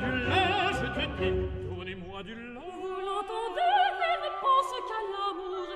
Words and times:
du 0.00 0.10
lait, 0.28 0.72
je 0.80 0.86
te 0.94 1.04
dis, 1.18 1.34
donnez-moi 1.68 2.18
du 2.22 2.34
lait. 2.34 2.60
Vous 2.80 2.96
l'entendez, 3.08 3.72
elle 4.10 4.20
ne 4.26 4.30
pense 4.44 4.72
qu'à 4.88 5.00
l'amour. 5.12 5.68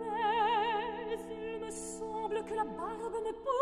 Mais 0.00 1.20
il 1.30 1.56
me 1.64 1.70
semble 1.70 2.38
que 2.44 2.54
la 2.54 2.64
barbe 2.64 3.16
ne 3.26 3.32
peut 3.32 3.61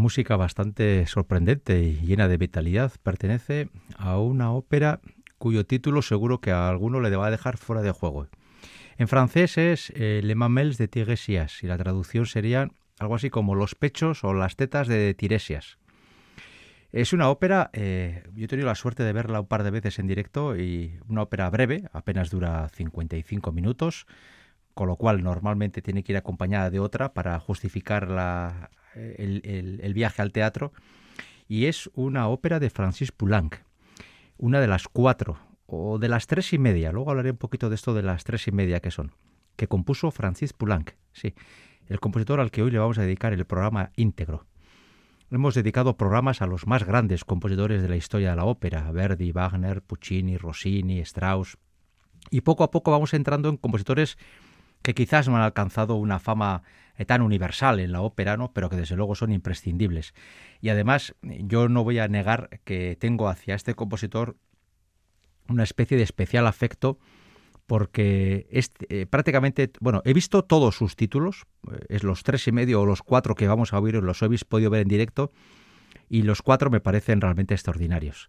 música 0.00 0.36
bastante 0.36 1.06
sorprendente 1.06 1.82
y 1.82 2.00
llena 2.00 2.26
de 2.26 2.38
vitalidad 2.38 2.92
pertenece 3.02 3.68
a 3.96 4.18
una 4.18 4.50
ópera 4.50 5.00
cuyo 5.38 5.64
título 5.64 6.02
seguro 6.02 6.40
que 6.40 6.50
a 6.50 6.68
alguno 6.68 7.00
le 7.00 7.14
va 7.14 7.26
a 7.26 7.30
dejar 7.30 7.58
fuera 7.58 7.82
de 7.82 7.92
juego. 7.92 8.26
En 8.96 9.08
francés 9.08 9.56
es 9.58 9.92
eh, 9.94 10.20
Le 10.24 10.34
Mamels 10.34 10.78
de 10.78 10.88
Tiresias 10.88 11.62
y 11.62 11.66
la 11.66 11.78
traducción 11.78 12.26
sería 12.26 12.68
algo 12.98 13.14
así 13.14 13.30
como 13.30 13.54
Los 13.54 13.74
pechos 13.74 14.24
o 14.24 14.34
las 14.34 14.56
tetas 14.56 14.88
de 14.88 15.14
Tiresias. 15.14 15.78
Es 16.92 17.12
una 17.12 17.28
ópera, 17.28 17.70
eh, 17.72 18.24
yo 18.34 18.46
he 18.46 18.48
tenido 18.48 18.66
la 18.66 18.74
suerte 18.74 19.04
de 19.04 19.12
verla 19.12 19.40
un 19.40 19.46
par 19.46 19.62
de 19.62 19.70
veces 19.70 19.98
en 19.98 20.08
directo 20.08 20.56
y 20.56 20.98
una 21.08 21.22
ópera 21.22 21.48
breve, 21.48 21.84
apenas 21.92 22.30
dura 22.30 22.68
55 22.70 23.52
minutos, 23.52 24.06
con 24.74 24.88
lo 24.88 24.96
cual 24.96 25.22
normalmente 25.22 25.82
tiene 25.82 26.02
que 26.02 26.12
ir 26.12 26.16
acompañada 26.18 26.70
de 26.70 26.80
otra 26.80 27.12
para 27.12 27.38
justificar 27.38 28.08
la, 28.10 28.70
el, 28.94 29.92
viaje 29.94 30.22
al 30.22 30.32
teatro, 30.32 30.72
y 31.48 31.66
es 31.66 31.90
una 31.94 32.28
ópera 32.28 32.60
de 32.60 32.70
Francis 32.70 33.12
Poulenc, 33.12 33.56
una 34.36 34.60
de 34.60 34.68
las 34.68 34.88
cuatro, 34.88 35.38
o 35.66 35.98
de 35.98 36.08
las 36.08 36.26
tres 36.26 36.52
y 36.52 36.58
media, 36.58 36.92
luego 36.92 37.10
hablaré 37.10 37.30
un 37.30 37.36
poquito 37.36 37.68
de 37.68 37.76
esto 37.76 37.94
de 37.94 38.02
las 38.02 38.24
tres 38.24 38.46
y 38.48 38.52
media 38.52 38.80
que 38.80 38.90
son, 38.90 39.12
que 39.56 39.68
compuso 39.68 40.10
Francis 40.10 40.52
Poulenc, 40.52 40.92
sí, 41.12 41.34
el 41.86 42.00
compositor 42.00 42.40
al 42.40 42.50
que 42.50 42.62
hoy 42.62 42.70
le 42.70 42.78
vamos 42.78 42.98
a 42.98 43.02
dedicar 43.02 43.32
el 43.32 43.44
programa 43.44 43.90
íntegro. 43.96 44.46
Hemos 45.30 45.54
dedicado 45.54 45.96
programas 45.96 46.42
a 46.42 46.46
los 46.46 46.66
más 46.66 46.84
grandes 46.84 47.24
compositores 47.24 47.82
de 47.82 47.88
la 47.88 47.96
historia 47.96 48.30
de 48.30 48.36
la 48.36 48.44
ópera, 48.44 48.90
Verdi, 48.90 49.30
Wagner, 49.30 49.80
Puccini, 49.80 50.36
Rossini, 50.36 50.98
Strauss, 51.00 51.56
y 52.30 52.40
poco 52.40 52.64
a 52.64 52.70
poco 52.70 52.90
vamos 52.90 53.14
entrando 53.14 53.48
en 53.48 53.56
compositores 53.56 54.18
que 54.82 54.94
quizás 54.94 55.28
no 55.28 55.36
han 55.36 55.42
alcanzado 55.42 55.96
una 55.96 56.18
fama 56.18 56.62
eh, 56.96 57.04
tan 57.04 57.22
universal 57.22 57.80
en 57.80 57.92
la 57.92 58.02
ópera, 58.02 58.36
¿no? 58.36 58.52
pero 58.52 58.68
que 58.68 58.76
desde 58.76 58.96
luego 58.96 59.14
son 59.14 59.32
imprescindibles. 59.32 60.14
Y 60.60 60.68
además, 60.68 61.14
yo 61.22 61.68
no 61.68 61.84
voy 61.84 61.98
a 61.98 62.08
negar 62.08 62.60
que 62.64 62.96
tengo 62.98 63.28
hacia 63.28 63.54
este 63.54 63.74
compositor 63.74 64.36
una 65.48 65.64
especie 65.64 65.96
de 65.96 66.02
especial 66.02 66.46
afecto 66.46 66.98
porque 67.66 68.48
eh, 68.50 69.06
prácticamente, 69.06 69.70
bueno, 69.80 70.02
he 70.04 70.12
visto 70.12 70.44
todos 70.44 70.76
sus 70.76 70.96
títulos, 70.96 71.46
eh, 71.70 71.78
es 71.88 72.02
los 72.02 72.22
tres 72.22 72.46
y 72.48 72.52
medio 72.52 72.82
o 72.82 72.86
los 72.86 73.02
cuatro 73.02 73.34
que 73.34 73.48
vamos 73.48 73.72
a 73.72 73.78
oír, 73.78 73.94
los 73.94 74.22
habéis 74.22 74.44
podido 74.44 74.70
ver 74.70 74.82
en 74.82 74.88
directo, 74.88 75.30
y 76.08 76.22
los 76.22 76.42
cuatro 76.42 76.68
me 76.70 76.80
parecen 76.80 77.20
realmente 77.20 77.54
extraordinarios. 77.54 78.28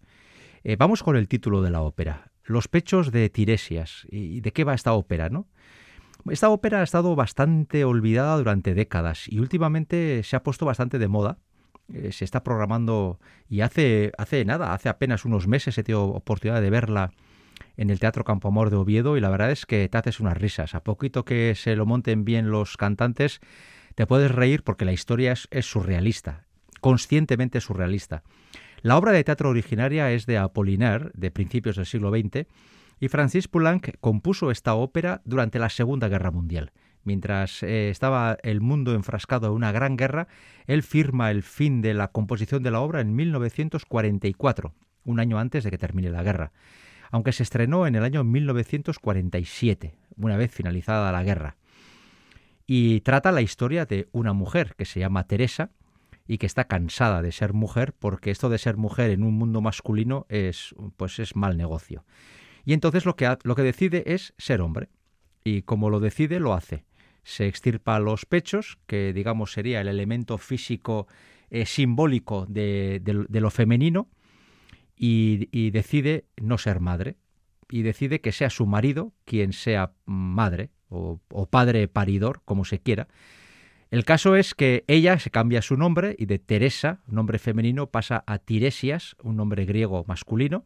Vamos 0.78 1.02
con 1.02 1.16
el 1.16 1.28
título 1.28 1.64
de 1.64 1.72
la 1.72 1.82
ópera, 1.82 2.32
Los 2.44 2.68
pechos 2.68 3.12
de 3.12 3.28
Tiresias. 3.32 4.06
¿Y 4.12 4.42
de 4.42 4.54
qué 4.54 4.64
va 4.64 4.76
esta 4.76 4.94
ópera, 4.94 5.30
no? 5.30 5.48
Esta 6.30 6.50
ópera 6.50 6.82
ha 6.82 6.84
estado 6.84 7.16
bastante 7.16 7.84
olvidada 7.84 8.38
durante 8.38 8.74
décadas 8.74 9.28
y 9.28 9.40
últimamente 9.40 10.22
se 10.24 10.36
ha 10.36 10.44
puesto 10.44 10.66
bastante 10.66 11.00
de 11.00 11.08
moda. 11.08 11.40
Eh, 11.94 12.12
se 12.12 12.26
está 12.26 12.44
programando 12.44 13.20
y 13.50 13.62
hace, 13.62 14.12
hace 14.18 14.46
nada, 14.46 14.74
hace 14.74 14.88
apenas 14.88 15.26
unos 15.26 15.48
meses 15.48 15.78
he 15.78 15.84
tenido 15.84 16.06
oportunidad 16.06 16.62
de 16.62 16.70
verla 16.70 17.12
en 17.76 17.90
el 17.90 18.00
Teatro 18.00 18.24
Campo 18.24 18.48
Amor 18.48 18.70
de 18.70 18.78
Oviedo 18.78 19.18
y 19.18 19.22
la 19.22 19.30
verdad 19.30 19.52
es 19.52 19.66
que 19.66 19.90
te 19.90 19.98
haces 19.98 20.20
unas 20.20 20.38
risas. 20.38 20.76
A 20.76 20.84
poquito 20.84 21.26
que 21.26 21.56
se 21.56 21.76
lo 21.76 21.86
monten 21.86 22.24
bien 22.24 22.52
los 22.52 22.78
cantantes, 22.78 23.42
te 23.96 24.06
puedes 24.06 24.32
reír 24.32 24.64
porque 24.64 24.86
la 24.86 24.94
historia 24.94 25.32
es, 25.32 25.48
es 25.52 25.66
surrealista, 25.66 26.46
conscientemente 26.80 27.60
surrealista. 27.60 28.24
La 28.82 28.98
obra 28.98 29.12
de 29.12 29.24
teatro 29.24 29.50
originaria 29.50 30.12
es 30.12 30.26
de 30.26 30.38
Apollinaire, 30.38 31.12
de 31.14 31.32
principios 31.32 31.76
del 31.76 31.86
siglo 31.86 32.10
XX, 32.10 32.48
y 33.02 33.10
Francis 33.10 33.50
Poulenc 33.50 33.98
compuso 34.00 34.50
esta 34.52 34.76
ópera 34.76 35.22
durante 35.26 35.60
la 35.60 35.70
Segunda 35.70 36.08
Guerra 36.08 36.32
Mundial. 36.32 36.72
Mientras 37.04 37.64
eh, 37.64 37.90
estaba 37.90 38.38
el 38.44 38.62
mundo 38.62 38.94
enfrascado 38.94 39.48
en 39.48 39.54
una 39.54 39.74
gran 39.74 39.98
guerra, 39.98 40.30
él 40.68 40.84
firma 40.84 41.32
el 41.32 41.44
fin 41.44 41.82
de 41.82 41.94
la 41.94 42.08
composición 42.08 42.64
de 42.64 42.72
la 42.72 42.80
obra 42.80 43.02
en 43.02 43.14
1944, 43.16 44.74
un 45.04 45.20
año 45.20 45.40
antes 45.40 45.66
de 45.66 45.72
que 45.72 45.78
termine 45.78 46.10
la 46.10 46.24
guerra 46.24 46.54
aunque 47.12 47.34
se 47.34 47.44
estrenó 47.44 47.86
en 47.86 47.96
el 47.96 48.04
año 48.04 48.24
1947, 48.24 49.94
una 50.16 50.38
vez 50.38 50.52
finalizada 50.52 51.12
la 51.12 51.24
guerra. 51.24 51.58
Y 52.66 53.02
trata 53.02 53.32
la 53.32 53.42
historia 53.42 53.86
de 53.86 54.08
una 54.14 54.34
mujer 54.34 54.76
que 54.78 54.86
se 54.86 55.02
llama 55.02 55.28
Teresa 55.28 55.72
y 56.26 56.38
que 56.38 56.46
está 56.46 56.66
cansada 56.66 57.22
de 57.22 57.34
ser 57.34 57.54
mujer 57.54 57.94
porque 57.94 58.32
esto 58.32 58.50
de 58.50 58.58
ser 58.58 58.78
mujer 58.78 59.10
en 59.12 59.24
un 59.24 59.34
mundo 59.34 59.60
masculino 59.60 60.26
es 60.30 60.74
pues 60.96 61.20
es 61.20 61.36
mal 61.36 61.58
negocio. 61.58 62.06
Y 62.66 62.74
entonces 62.74 63.06
lo 63.06 63.16
que, 63.16 63.38
lo 63.44 63.56
que 63.56 63.64
decide 63.64 64.04
es 64.08 64.34
ser 64.38 64.62
hombre. 64.62 64.90
Y 65.44 65.64
como 65.64 65.90
lo 65.90 66.00
decide, 66.00 66.40
lo 66.40 66.54
hace. 66.54 66.86
Se 67.24 67.48
extirpa 67.48 68.00
los 68.00 68.26
pechos, 68.26 68.78
que 68.88 69.14
digamos 69.14 69.54
sería 69.54 69.82
el 69.82 69.88
elemento 69.88 70.38
físico 70.38 71.08
eh, 71.50 71.66
simbólico 71.66 72.46
de 72.48 73.02
lo 73.30 73.50
femenino, 73.50 74.10
y, 75.04 75.72
decide 75.72 76.26
no 76.38 76.60
ser 76.60 76.80
madre 76.80 77.18
y 77.70 77.82
decide 77.82 78.22
que 78.22 78.32
sea 78.32 78.52
su 78.52 78.68
marido 78.68 79.14
quien 79.26 79.52
sea 79.52 79.94
madre 80.06 80.70
o, 80.90 81.20
padre 81.50 81.88
paridor, 81.88 82.42
como 82.46 82.66
se 82.66 82.80
quiera. 82.80 83.08
El 83.90 84.06
caso 84.06 84.36
es 84.36 84.54
que 84.54 84.84
ella 84.88 85.18
se 85.18 85.32
cambia 85.32 85.62
su 85.62 85.76
nombre 85.76 86.16
y 86.20 86.26
de 86.26 86.38
Teresa, 86.38 87.02
nombre 87.08 87.40
femenino, 87.40 87.88
pasa 87.88 88.24
a 88.28 88.38
Tiresias, 88.38 89.16
un 89.24 89.38
nombre 89.38 89.66
griego 89.66 90.06
masculino, 90.08 90.66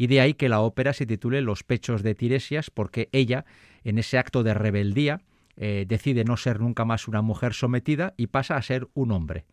y 0.00 0.06
de 0.06 0.22
ahí 0.22 0.32
que 0.32 0.48
la 0.48 0.60
ópera 0.62 0.94
se 0.94 1.04
titule 1.04 1.42
Los 1.42 1.62
pechos 1.62 2.02
de 2.02 2.14
Tiresias, 2.14 2.70
porque 2.70 3.10
ella, 3.12 3.44
en 3.84 3.98
ese 3.98 4.16
acto 4.16 4.42
de 4.42 4.54
rebeldía, 4.54 5.20
eh, 5.58 5.84
decide 5.86 6.24
no 6.24 6.38
ser 6.38 6.58
nunca 6.58 6.86
más 6.86 7.06
una 7.06 7.20
mujer 7.20 7.52
sometida 7.52 8.14
y 8.16 8.28
pasa 8.28 8.56
a 8.56 8.62
ser 8.62 8.88
un 8.94 9.12
hombre. 9.12 9.44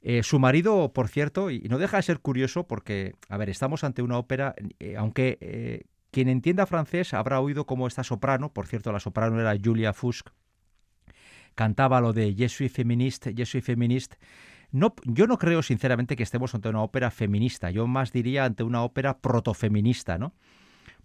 Eh, 0.00 0.24
su 0.24 0.40
marido, 0.40 0.92
por 0.92 1.06
cierto, 1.06 1.48
y 1.48 1.60
no 1.60 1.78
deja 1.78 1.98
de 1.98 2.02
ser 2.02 2.18
curioso 2.18 2.66
porque, 2.66 3.14
a 3.28 3.36
ver, 3.36 3.50
estamos 3.50 3.84
ante 3.84 4.02
una 4.02 4.18
ópera, 4.18 4.56
eh, 4.80 4.96
aunque 4.96 5.86
quien 6.10 6.28
entienda 6.28 6.66
francés 6.66 7.14
habrá 7.14 7.38
oído 7.38 7.64
como 7.64 7.86
esta 7.86 8.02
soprano, 8.02 8.52
por 8.52 8.66
cierto, 8.66 8.90
la 8.90 8.98
soprano 8.98 9.40
era 9.40 9.56
Julia 9.64 9.92
Fusk, 9.92 10.30
cantaba 11.54 12.00
lo 12.00 12.12
de 12.12 12.34
Je 12.34 12.48
suis 12.48 12.72
féministe, 12.72 13.32
je. 13.32 13.44
No, 14.72 14.94
yo 15.04 15.26
no 15.26 15.38
creo 15.38 15.62
sinceramente 15.62 16.16
que 16.16 16.22
estemos 16.22 16.54
ante 16.54 16.70
una 16.70 16.82
ópera 16.82 17.10
feminista, 17.10 17.70
yo 17.70 17.86
más 17.86 18.10
diría 18.10 18.46
ante 18.46 18.62
una 18.62 18.82
ópera 18.82 19.18
protofeminista, 19.18 20.18
¿no? 20.18 20.34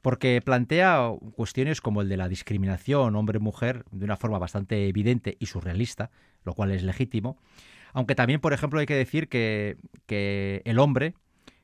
Porque 0.02 0.42
plantea 0.42 1.12
cuestiones 1.36 1.82
como 1.82 2.02
el 2.02 2.08
de 2.08 2.16
la 2.16 2.30
discriminación 2.30 3.16
hombre-mujer 3.16 3.84
de 3.92 4.06
una 4.06 4.16
forma 4.16 4.40
bastante 4.40 4.88
evidente 4.88 5.36
y 5.40 5.48
surrealista, 5.48 6.12
lo 6.46 6.54
cual 6.54 6.72
es 6.72 6.84
legítimo. 6.84 7.38
Aunque 7.94 8.16
también, 8.16 8.40
por 8.40 8.54
ejemplo, 8.54 8.80
hay 8.80 8.86
que 8.86 8.96
decir 8.96 9.28
que, 9.28 9.78
el 10.64 10.80
hombre, 10.80 11.16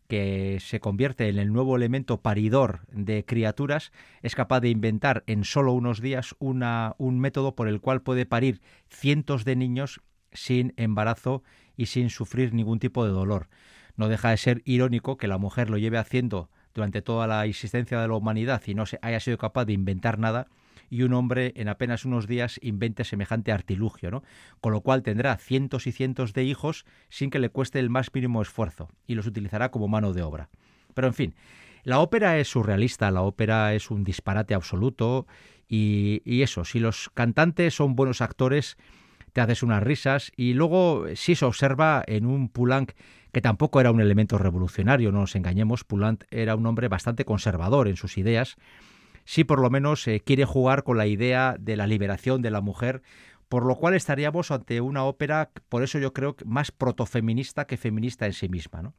que 0.07 0.57
se 0.59 0.81
convierte 0.81 1.29
en 1.29 1.37
el 1.37 1.53
nuevo 1.53 1.75
elemento 1.77 2.21
paridor 2.21 2.81
de 2.91 3.23
criaturas, 3.23 3.93
es 4.21 4.35
capaz 4.35 4.59
de 4.59 4.69
inventar 4.69 5.23
en 5.27 5.45
solo 5.45 5.71
unos 5.71 6.01
días 6.01 6.35
un 6.39 7.19
método 7.19 7.55
por 7.55 7.69
el 7.69 7.79
cual 7.79 8.01
puede 8.01 8.25
parir 8.25 8.61
cientos 8.89 9.45
de 9.45 9.55
niños 9.55 10.01
sin 10.31 10.73
embarazo 10.75 11.43
y 11.75 11.87
sin 11.87 12.09
sufrir 12.09 12.53
ningún 12.53 12.79
tipo 12.79 13.05
de 13.05 13.11
dolor. 13.11 13.49
No 13.95 14.07
deja 14.07 14.29
de 14.29 14.37
ser 14.37 14.61
irónico 14.65 15.17
que 15.17 15.27
la 15.27 15.37
mujer 15.37 15.69
lo 15.69 15.77
lleve 15.77 15.97
haciendo 15.97 16.49
durante 16.73 17.01
toda 17.01 17.27
la 17.27 17.45
existencia 17.45 17.99
de 18.01 18.07
la 18.07 18.15
humanidad 18.15 18.61
y 18.65 18.73
no 18.73 18.85
se 18.85 18.99
haya 19.01 19.19
sido 19.19 19.37
capaz 19.37 19.65
de 19.65 19.73
inventar 19.73 20.17
nada 20.17 20.47
y 20.89 21.03
un 21.03 21.13
hombre 21.13 21.53
en 21.55 21.69
apenas 21.69 22.05
unos 22.05 22.27
días 22.27 22.59
invente 22.61 23.03
semejante 23.03 23.51
artilugio, 23.51 24.11
¿no? 24.11 24.23
Con 24.61 24.73
lo 24.73 24.81
cual 24.81 25.03
tendrá 25.03 25.37
cientos 25.37 25.87
y 25.87 25.91
cientos 25.91 26.33
de 26.33 26.43
hijos 26.43 26.85
sin 27.09 27.29
que 27.29 27.39
le 27.39 27.49
cueste 27.49 27.79
el 27.79 27.89
más 27.89 28.13
mínimo 28.13 28.41
esfuerzo 28.41 28.89
y 29.07 29.15
los 29.15 29.27
utilizará 29.27 29.71
como 29.71 29.87
mano 29.87 30.13
de 30.13 30.23
obra. 30.23 30.49
Pero 30.93 31.07
en 31.07 31.13
fin, 31.13 31.35
la 31.83 31.99
ópera 31.99 32.37
es 32.37 32.47
surrealista, 32.47 33.11
la 33.11 33.23
ópera 33.23 33.73
es 33.73 33.91
un 33.91 34.03
disparate 34.03 34.53
absoluto 34.53 35.27
y, 35.67 36.21
eso, 36.41 36.65
si 36.65 36.79
los 36.79 37.09
cantantes 37.13 37.73
son 37.73 37.95
buenos 37.95 38.21
actores, 38.21 38.77
te 39.33 39.41
haces 39.41 39.63
unas 39.63 39.83
risas 39.83 40.31
y 40.35 40.53
luego 40.53 41.05
si 41.15 41.35
se 41.35 41.45
observa 41.45 42.03
en 42.07 42.25
un 42.25 42.49
Poulenc 42.49 42.91
que 43.31 43.41
tampoco 43.41 43.81
era 43.81 43.91
un 43.91 43.99
elemento 43.99 44.37
revolucionario, 44.37 45.11
no 45.11 45.21
nos 45.21 45.35
engañemos, 45.35 45.83
Poulenc 45.83 46.23
era 46.31 46.55
un 46.55 46.65
hombre 46.65 46.87
bastante 46.87 47.25
conservador 47.25 47.87
en 47.87 47.97
sus 47.97 48.17
ideas 48.17 48.57
sí 49.25 49.43
por 49.43 49.59
lo 49.61 49.69
menos 49.69 50.07
eh, 50.07 50.21
quiere 50.23 50.45
jugar 50.45 50.83
con 50.83 50.97
la 50.97 51.07
idea 51.07 51.55
de 51.59 51.75
la 51.75 51.87
liberación 51.87 52.41
de 52.41 52.51
la 52.51 52.61
mujer, 52.61 53.01
por 53.49 53.65
lo 53.65 53.75
cual 53.75 53.93
estaríamos 53.93 54.51
ante 54.51 54.81
una 54.81 55.03
ópera, 55.03 55.51
por 55.69 55.83
eso 55.83 55.99
yo 55.99 56.13
creo, 56.13 56.35
más 56.45 56.71
protofeminista 56.71 57.65
que 57.65 57.77
feminista 57.77 58.25
en 58.25 58.33
sí 58.33 58.49
misma. 58.49 58.81
¿no? 58.81 58.93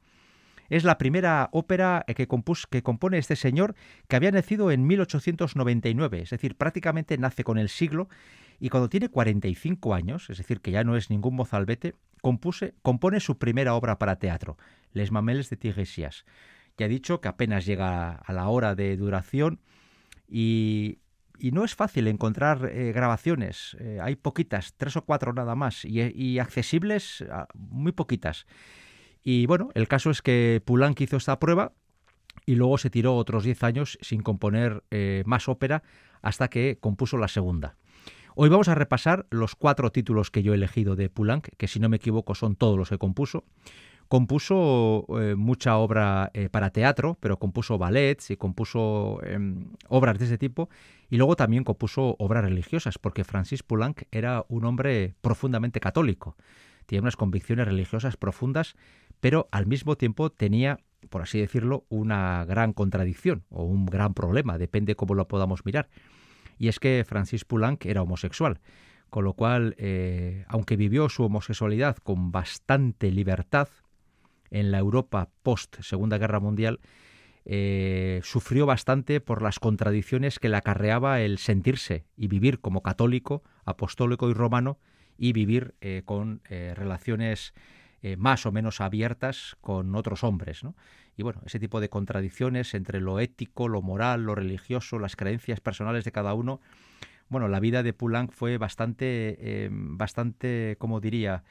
Es 0.69 0.85
la 0.85 0.99
primera 0.99 1.49
ópera 1.53 2.05
que, 2.07 2.29
que 2.71 2.83
compone 2.83 3.19
este 3.19 3.37
señor 3.37 3.75
que 4.09 4.17
había 4.17 4.31
nacido 4.31 4.71
en 4.71 4.87
1899, 4.87 6.21
es 6.23 6.31
decir, 6.31 6.57
prácticamente 6.57 7.19
nace 7.19 7.45
con 7.45 7.59
el 7.59 7.69
siglo 7.69 8.09
y 8.58 8.68
cuando 8.68 8.88
tiene 8.88 9.08
45 9.08 9.94
años, 9.94 10.30
es 10.30 10.38
decir, 10.38 10.61
que 10.61 10.70
ya 10.70 10.84
no 10.84 10.96
es 10.96 11.11
ningún 11.11 11.34
mozalbete, 11.34 11.94
compuse, 12.23 12.75
compone 12.82 13.20
su 13.20 13.38
primera 13.38 13.75
obra 13.75 13.99
para 13.99 14.16
teatro, 14.16 14.56
Les 14.92 15.11
Mamelles 15.11 15.50
de 15.50 15.56
Tiresias. 15.56 16.25
Ya 16.76 16.87
he 16.87 16.88
dicho 16.88 17.20
que 17.20 17.28
apenas 17.28 17.66
llega 17.66 18.12
a 18.12 18.32
la 18.32 18.49
hora 18.49 18.75
de 18.75 18.96
duración, 18.96 19.61
y, 20.28 20.99
no 21.52 21.64
es 21.64 21.75
fácil 21.75 22.08
encontrar 22.08 22.70
eh, 22.73 22.92
grabaciones. 22.92 23.76
Eh, 23.80 23.99
hay 24.02 24.16
poquitas, 24.16 24.75
tres 24.76 24.96
o 24.96 25.04
cuatro 25.04 25.32
nada 25.32 25.54
más, 25.54 25.84
y, 25.84 26.38
accesibles 26.38 27.25
ah, 27.30 27.46
muy 27.54 27.92
poquitas. 27.92 28.46
Y 29.23 29.46
bueno, 29.46 29.70
el 29.75 29.88
caso 29.88 30.11
es 30.11 30.23
que 30.23 30.62
Poulenc 30.64 31.00
hizo 31.00 31.16
esta 31.16 31.38
prueba 31.38 31.73
y 32.46 32.56
luego 32.56 32.78
se 32.78 32.90
tiró 32.90 33.16
otros 33.16 33.44
diez 33.44 33.62
años 33.62 33.99
sin 34.02 34.23
componer 34.23 34.84
eh, 34.90 35.23
más 35.26 35.49
ópera 35.49 35.82
hasta 36.20 36.49
que 36.49 36.78
compuso 36.80 37.16
la 37.16 37.28
segunda. 37.28 37.76
Hoy 38.37 38.49
vamos 38.49 38.67
a 38.67 38.75
repasar 38.75 39.26
los 39.31 39.55
cuatro 39.55 39.93
títulos 39.93 40.33
que 40.33 40.43
yo 40.43 40.53
he 40.53 40.57
elegido 40.57 40.97
de 40.97 41.09
Poulenc, 41.09 41.50
que 41.57 41.69
si 41.69 41.79
no 41.79 41.88
me 41.88 41.99
equivoco 41.99 42.35
son 42.35 42.57
todos 42.57 42.76
los 42.76 42.88
que 42.88 42.99
compuso. 42.99 43.45
Compuso 44.09 45.07
eh, 45.21 45.37
mucha 45.37 45.76
obra 45.76 46.33
eh, 46.35 46.49
para 46.49 46.71
teatro, 46.71 47.17
pero 47.21 47.38
compuso 47.38 47.79
ballets 47.79 48.33
y 48.33 48.37
compuso 48.37 49.21
em, 49.23 49.69
obras 49.87 50.19
de 50.19 50.25
ese 50.25 50.37
tipo. 50.37 50.69
Y 51.11 51.17
luego 51.17 51.37
también 51.37 51.62
compuso 51.62 52.17
obras 52.19 52.43
religiosas, 52.43 52.99
porque 52.99 53.23
Francis 53.23 53.62
Poulenc 53.62 54.03
era 54.11 54.45
un 54.49 54.64
hombre 54.64 55.14
profundamente 55.21 55.79
católico. 55.79 56.37
Tenía 56.87 57.03
unas 57.03 57.17
convicciones 57.17 57.69
religiosas 57.69 58.17
profundas, 58.17 58.75
pero 59.21 59.49
al 59.53 59.67
mismo 59.67 59.97
tiempo 59.97 60.31
tenía, 60.31 60.81
por 61.09 61.23
así 61.23 61.38
decirlo, 61.38 61.85
una 61.88 62.45
gran 62.47 62.73
contradicción 62.73 63.45
o 63.49 63.62
un 63.62 63.87
gran 63.87 64.12
problema, 64.12 64.59
depende 64.59 64.97
cómo 64.97 65.14
lo 65.14 65.29
podamos 65.29 65.64
mirar. 65.64 65.88
Y 66.58 66.68
es 66.68 66.78
que 66.78 67.04
Francis 67.06 67.44
Poulenc 67.44 67.84
era 67.87 68.02
homosexual 68.02 68.61
con 69.14 69.23
lo 69.23 69.34
cual, 69.34 69.76
eh, 69.78 70.44
aunque 70.49 70.75
vivió 70.75 71.08
su 71.08 71.23
homosexualidad 71.23 71.99
con 71.99 72.32
bastante 72.32 73.12
libertad, 73.12 73.68
en 74.50 74.73
la 74.73 74.78
Europa 74.78 75.30
post 75.44 75.80
Segunda 75.82 76.18
Guerra 76.18 76.40
Mundial, 76.40 76.80
eh, 77.44 78.20
sufrió 78.25 78.66
bastante 78.66 79.20
por 79.20 79.40
las 79.40 79.61
contradicciones 79.61 80.40
que 80.40 80.49
le 80.49 80.56
acarreaba 80.56 81.20
el 81.20 81.38
sentirse 81.38 82.06
y 82.16 82.26
vivir 82.26 82.58
como 82.58 82.82
católico, 82.82 83.44
apostólico 83.64 84.28
y 84.28 84.32
romano 84.32 84.78
y 85.16 85.32
vivir 85.32 85.76
eh, 85.80 86.02
con 86.04 86.42
eh, 88.04 88.16
más 88.16 88.46
o 88.46 88.52
menos 88.52 88.80
abiertas 88.80 89.56
con 89.61 89.94
otros 89.94 90.23
hombres. 90.23 90.62
Y 91.16 91.23
bueno, 91.23 91.40
ese 91.46 91.58
tipo 91.58 91.80
de 91.80 91.88
contradicciones 91.88 92.75
entre 92.75 93.00
lo 93.00 93.18
ético, 93.18 93.68
lo 93.68 93.82
moral, 93.82 94.25
lo 94.25 94.34
religioso, 94.34 94.99
las 94.99 95.16
creencias 95.16 95.61
personales 95.61 96.04
de 96.04 96.12
cada 96.12 96.34
uno. 96.34 96.61
Bueno, 97.28 97.49
la 97.49 97.58
vida 97.58 97.82
de 97.82 97.92
Poulenc 97.92 98.32
fue 98.32 98.58
bastante, 98.58 99.68
bastante, 99.70 100.76
como 100.78 101.00
diría, 101.00 101.42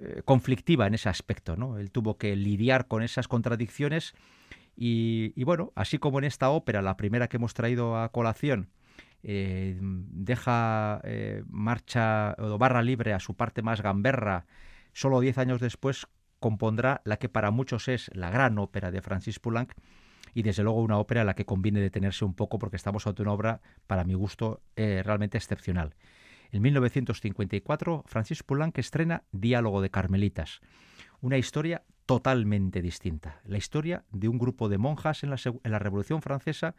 eh, 0.00 0.22
conflictiva 0.24 0.86
en 0.86 0.94
ese 0.94 1.08
aspecto. 1.08 1.56
¿no? 1.56 1.76
Él 1.76 1.90
tuvo 1.90 2.18
que 2.18 2.36
lidiar 2.36 2.86
con 2.86 3.02
esas 3.02 3.26
contradicciones 3.26 4.14
y, 4.76 5.42
bueno, 5.42 5.72
así 5.74 5.98
como 5.98 6.20
en 6.20 6.24
esta 6.24 6.50
ópera, 6.50 6.82
la 6.82 6.96
primera 6.96 7.26
que 7.26 7.36
hemos 7.36 7.52
traído 7.52 7.96
a 8.00 8.12
colación, 8.12 8.68
eh, 9.24 9.76
deja 9.80 11.00
eh, 11.02 11.42
marcha 11.48 12.36
o 12.38 12.58
barra 12.58 12.82
libre 12.82 13.12
a 13.12 13.18
su 13.18 13.34
parte 13.34 13.60
más 13.60 13.80
gamberra, 13.82 14.46
solo 14.98 15.20
diez 15.20 15.38
años 15.38 15.60
después 15.60 16.08
compondrá 16.40 17.02
la 17.04 17.18
que 17.18 17.28
para 17.28 17.52
muchos 17.52 17.86
es 17.86 18.10
la 18.14 18.30
gran 18.30 18.58
ópera 18.58 18.90
de 18.90 19.00
Francis 19.00 19.38
Poulenc 19.38 19.72
y 20.34 20.42
desde 20.42 20.64
luego 20.64 20.82
una 20.82 20.98
ópera 20.98 21.20
a 21.20 21.24
la 21.24 21.34
que 21.34 21.44
conviene 21.44 21.78
detenerse 21.78 22.24
un 22.24 22.34
poco 22.34 22.58
porque 22.58 22.74
estamos 22.74 23.06
ante 23.06 23.22
una 23.22 23.32
obra, 23.32 23.60
para 23.86 24.02
mi 24.02 24.14
gusto, 24.14 24.60
realmente 24.76 25.38
excepcional. 25.38 25.94
En 26.50 26.62
1954, 26.62 28.02
Francis 28.06 28.42
Poulenc 28.42 28.76
estrena 28.78 29.22
Diálogo 29.30 29.82
de 29.82 29.90
Carmelitas, 29.90 30.60
una 31.20 31.38
historia 31.38 31.84
totalmente 32.04 32.82
distinta. 32.82 33.40
La 33.44 33.58
historia 33.58 34.04
de 34.10 34.28
un 34.28 34.38
grupo 34.38 34.68
de 34.68 34.78
monjas 34.78 35.22
en 35.22 35.30
la, 35.30 35.78
Revolución 35.78 36.22
Francesa, 36.22 36.74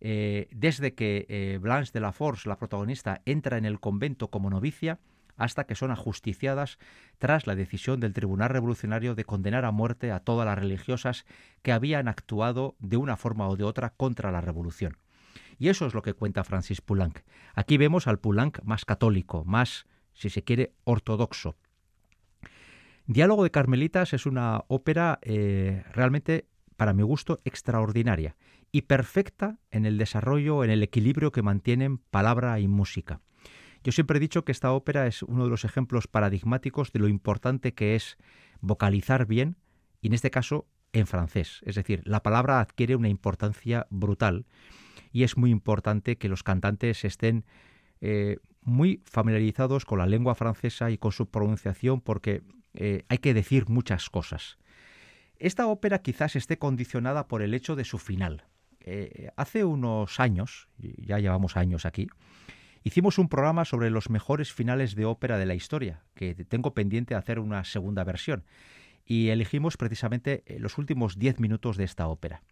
eh, 0.00 0.46
desde 0.52 0.94
que 0.94 1.26
eh, 1.28 1.58
Blanche 1.60 1.90
de 1.92 2.00
la 2.00 2.12
Force, 2.12 2.48
la 2.48 2.56
protagonista, 2.56 3.20
entra 3.24 3.58
en 3.58 3.64
el 3.64 3.80
convento 3.80 4.28
como 4.28 4.48
novicia, 4.48 5.00
hasta 5.38 5.64
que 5.64 5.74
son 5.74 5.90
ajusticiadas 5.90 6.78
tras 7.16 7.46
la 7.46 7.54
decisión 7.54 8.00
del 8.00 8.12
Tribunal 8.12 8.50
Revolucionario 8.50 9.14
de 9.14 9.24
condenar 9.24 9.64
a 9.64 9.70
muerte 9.70 10.12
a 10.12 10.20
todas 10.20 10.44
las 10.44 10.58
religiosas 10.58 11.24
que 11.62 11.72
habían 11.72 12.08
actuado 12.08 12.76
de 12.80 12.98
una 12.98 13.16
forma 13.16 13.48
o 13.48 13.56
de 13.56 13.64
otra 13.64 13.90
contra 13.90 14.30
la 14.30 14.42
revolución. 14.42 14.98
Y 15.58 15.68
eso 15.68 15.86
es 15.86 15.94
lo 15.94 16.02
que 16.02 16.12
cuenta 16.12 16.44
Francis 16.44 16.80
Poulenc. 16.80 17.20
Aquí 17.54 17.78
vemos 17.78 18.06
al 18.06 18.18
Poulenc 18.18 18.62
más 18.62 18.84
católico, 18.84 19.44
más, 19.44 19.86
si 20.12 20.28
se 20.28 20.44
quiere, 20.44 20.74
ortodoxo. 20.84 21.56
Diálogo 23.06 23.42
de 23.42 23.50
Carmelitas 23.50 24.12
es 24.12 24.26
una 24.26 24.64
ópera 24.68 25.18
eh, 25.22 25.82
realmente, 25.92 26.46
para 26.76 26.92
mi 26.92 27.02
gusto, 27.02 27.40
extraordinaria 27.44 28.36
y 28.70 28.82
perfecta 28.82 29.58
en 29.70 29.86
el 29.86 29.98
desarrollo, 29.98 30.62
en 30.62 30.70
el 30.70 30.82
equilibrio 30.82 31.32
que 31.32 31.42
mantienen 31.42 31.98
palabra 31.98 32.60
y 32.60 32.68
música. 32.68 33.20
Yo 33.84 33.92
siempre 33.92 34.18
he 34.18 34.20
dicho 34.20 34.44
que 34.44 34.52
esta 34.52 34.72
ópera 34.72 35.06
es 35.06 35.22
uno 35.22 35.44
de 35.44 35.50
los 35.50 35.64
ejemplos 35.64 36.06
paradigmáticos 36.06 36.92
de 36.92 36.98
lo 36.98 37.08
importante 37.08 37.74
que 37.74 37.94
es 37.94 38.18
vocalizar 38.60 39.26
bien, 39.26 39.56
y 40.00 40.08
en 40.08 40.14
este 40.14 40.30
caso 40.30 40.66
en 40.92 41.06
francés. 41.06 41.60
Es 41.64 41.74
decir, 41.74 42.02
la 42.04 42.22
palabra 42.22 42.60
adquiere 42.60 42.96
una 42.96 43.08
importancia 43.08 43.86
brutal 43.90 44.46
y 45.12 45.22
es 45.22 45.36
muy 45.36 45.50
importante 45.50 46.16
que 46.16 46.28
los 46.28 46.42
cantantes 46.42 47.04
estén 47.04 47.44
eh, 48.00 48.38
muy 48.62 49.02
familiarizados 49.04 49.84
con 49.84 49.98
la 49.98 50.06
lengua 50.06 50.34
francesa 50.34 50.90
y 50.90 50.98
con 50.98 51.12
su 51.12 51.30
pronunciación 51.30 52.00
porque 52.00 52.42
eh, 52.74 53.04
hay 53.08 53.18
que 53.18 53.34
decir 53.34 53.68
muchas 53.68 54.10
cosas. 54.10 54.58
Esta 55.38 55.66
ópera 55.66 56.00
quizás 56.00 56.36
esté 56.36 56.58
condicionada 56.58 57.28
por 57.28 57.42
el 57.42 57.54
hecho 57.54 57.76
de 57.76 57.84
su 57.84 57.98
final. 57.98 58.44
Eh, 58.80 59.30
hace 59.36 59.64
unos 59.64 60.18
años, 60.18 60.68
ya 60.78 61.18
llevamos 61.18 61.56
años 61.56 61.86
aquí, 61.86 62.08
hicimos 62.88 63.18
un 63.18 63.28
programa 63.28 63.66
sobre 63.66 63.90
los 63.90 64.08
mejores 64.08 64.50
finales 64.52 64.94
de 64.94 65.04
ópera 65.04 65.36
de 65.36 65.44
la 65.44 65.54
historia, 65.54 66.00
que 66.14 66.34
tengo 66.34 66.72
pendiente 66.72 67.14
hacer 67.14 67.38
una 67.38 67.62
segunda 67.64 68.02
versión, 68.02 68.44
y 69.04 69.28
elegimos 69.28 69.76
precisamente 69.76 70.42
los 70.58 70.78
últimos 70.78 71.18
diez 71.18 71.38
minutos 71.38 71.76
de 71.76 71.84
esta 71.84 72.08
ópera. 72.08 72.42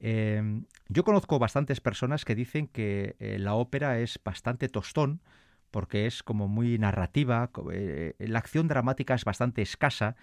Em, 0.00 0.64
yo 0.88 1.04
conozco 1.04 1.38
bastantes 1.38 1.82
personas 1.82 2.24
que 2.24 2.34
dicen 2.34 2.66
que 2.66 3.14
eh, 3.20 3.38
la 3.38 3.54
ópera 3.54 3.98
es 3.98 4.18
bastante 4.24 4.68
tostón 4.68 5.20
porque 5.70 6.06
es 6.06 6.22
como 6.22 6.48
muy 6.48 6.78
narrativa, 6.78 7.50
eh, 7.72 8.14
la 8.18 8.38
acción 8.38 8.68
dramática 8.68 9.14
es 9.14 9.24
bastante 9.24 9.60
escasa 9.60 10.16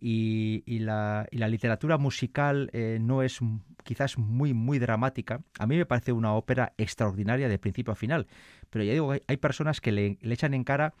y, 0.00 0.78
la, 0.80 1.26
literatura 1.32 1.98
musical 1.98 2.70
eh, 2.72 2.98
no 3.00 3.22
es 3.22 3.40
quizás 3.84 4.18
muy, 4.18 4.54
muy 4.54 4.78
dramática. 4.78 5.42
A 5.58 5.66
mí 5.66 5.76
me 5.76 5.86
parece 5.86 6.12
una 6.12 6.34
ópera 6.34 6.74
extraordinaria 6.78 7.48
de 7.48 7.58
principio 7.58 7.92
a 7.92 7.96
final, 7.96 8.26
pero 8.70 8.84
ya 8.84 8.92
digo, 8.92 9.12
hay, 9.12 9.36
personas 9.38 9.80
que 9.80 9.92
le, 9.92 10.18
echan 10.22 10.54
en 10.54 10.64
cara 10.64 10.94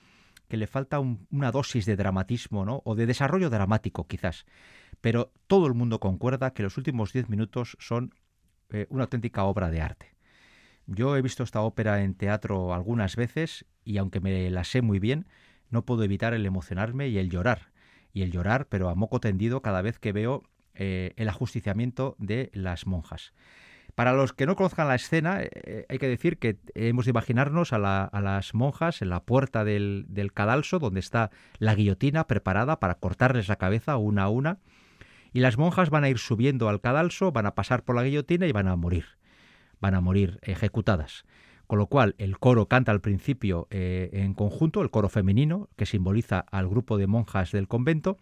que 0.48 0.56
le 0.56 0.66
falta 0.66 0.98
una 0.98 1.52
dosis 1.52 1.84
de 1.84 1.96
dramatismo 1.96 2.64
¿no? 2.64 2.80
o 2.84 2.94
de 2.94 3.04
desarrollo 3.04 3.50
dramático 3.50 4.06
quizás 4.06 4.46
pero 5.00 5.32
todo 5.46 5.66
el 5.66 5.74
mundo 5.74 6.00
concuerda 6.00 6.52
que 6.52 6.62
los 6.62 6.76
últimos 6.76 7.12
diez 7.12 7.28
minutos 7.28 7.76
son 7.80 8.14
eh, 8.70 8.86
una 8.90 9.04
auténtica 9.04 9.44
obra 9.44 9.70
de 9.70 9.80
arte. 9.80 10.14
Yo 10.86 11.16
he 11.16 11.22
visto 11.22 11.42
esta 11.42 11.60
ópera 11.60 12.02
en 12.02 12.14
teatro 12.14 12.72
algunas 12.74 13.16
veces 13.16 13.66
y 13.84 13.98
aunque 13.98 14.20
me 14.20 14.50
la 14.50 14.64
sé 14.64 14.82
muy 14.82 14.98
bien, 14.98 15.26
no 15.70 15.84
puedo 15.84 16.02
evitar 16.02 16.34
el 16.34 16.46
emocionarme 16.46 17.08
y 17.08 17.18
el 17.18 17.30
llorar. 17.30 17.67
Y 18.12 18.22
el 18.22 18.32
llorar, 18.32 18.66
pero 18.68 18.88
a 18.88 18.94
moco 18.94 19.20
tendido 19.20 19.62
cada 19.62 19.82
vez 19.82 19.98
que 19.98 20.12
veo 20.12 20.42
eh, 20.74 21.12
el 21.16 21.28
ajusticiamiento 21.28 22.14
de 22.18 22.50
las 22.52 22.86
monjas. 22.86 23.32
Para 23.94 24.12
los 24.12 24.32
que 24.32 24.46
no 24.46 24.54
conozcan 24.54 24.86
la 24.86 24.94
escena, 24.94 25.40
eh, 25.42 25.86
hay 25.88 25.98
que 25.98 26.06
decir 26.06 26.38
que 26.38 26.58
hemos 26.74 27.06
de 27.06 27.10
imaginarnos 27.10 27.72
a, 27.72 27.78
las 27.78 28.54
monjas 28.54 29.02
en 29.02 29.10
la 29.10 29.24
puerta 29.24 29.64
del, 29.64 30.06
del, 30.08 30.32
cadalso, 30.32 30.78
donde 30.78 31.00
está 31.00 31.30
la 31.58 31.74
guillotina 31.74 32.28
preparada 32.28 32.78
para 32.78 32.94
cortarles 32.94 33.48
la 33.48 33.56
cabeza 33.56 33.96
una 33.96 34.24
a 34.24 34.28
una, 34.28 34.58
y 35.32 35.40
las 35.40 35.58
monjas 35.58 35.90
van 35.90 36.04
a 36.04 36.08
ir 36.08 36.18
subiendo 36.18 36.68
al 36.68 36.80
cadalso, 36.80 37.32
van 37.32 37.46
a 37.46 37.54
pasar 37.56 37.84
por 37.84 37.96
la 37.96 38.04
guillotina 38.04 38.46
y 38.46 38.52
van 38.52 38.68
a 38.68 38.76
morir. 38.76 39.04
Van 39.80 39.94
a 39.94 40.00
morir 40.00 40.38
ejecutadas. 40.42 41.24
Con 41.68 41.78
lo 41.78 41.86
cual, 41.86 42.14
el 42.16 42.38
coro 42.38 42.66
canta 42.66 42.92
al 42.92 43.02
principio 43.02 43.68
eh, 43.68 44.08
en 44.14 44.32
conjunto, 44.32 44.80
el 44.80 44.90
coro 44.90 45.10
femenino, 45.10 45.68
que 45.76 45.84
simboliza 45.84 46.40
al 46.40 46.66
grupo 46.66 46.96
de 46.96 47.06
monjas 47.06 47.52
del 47.52 47.68
convento, 47.68 48.16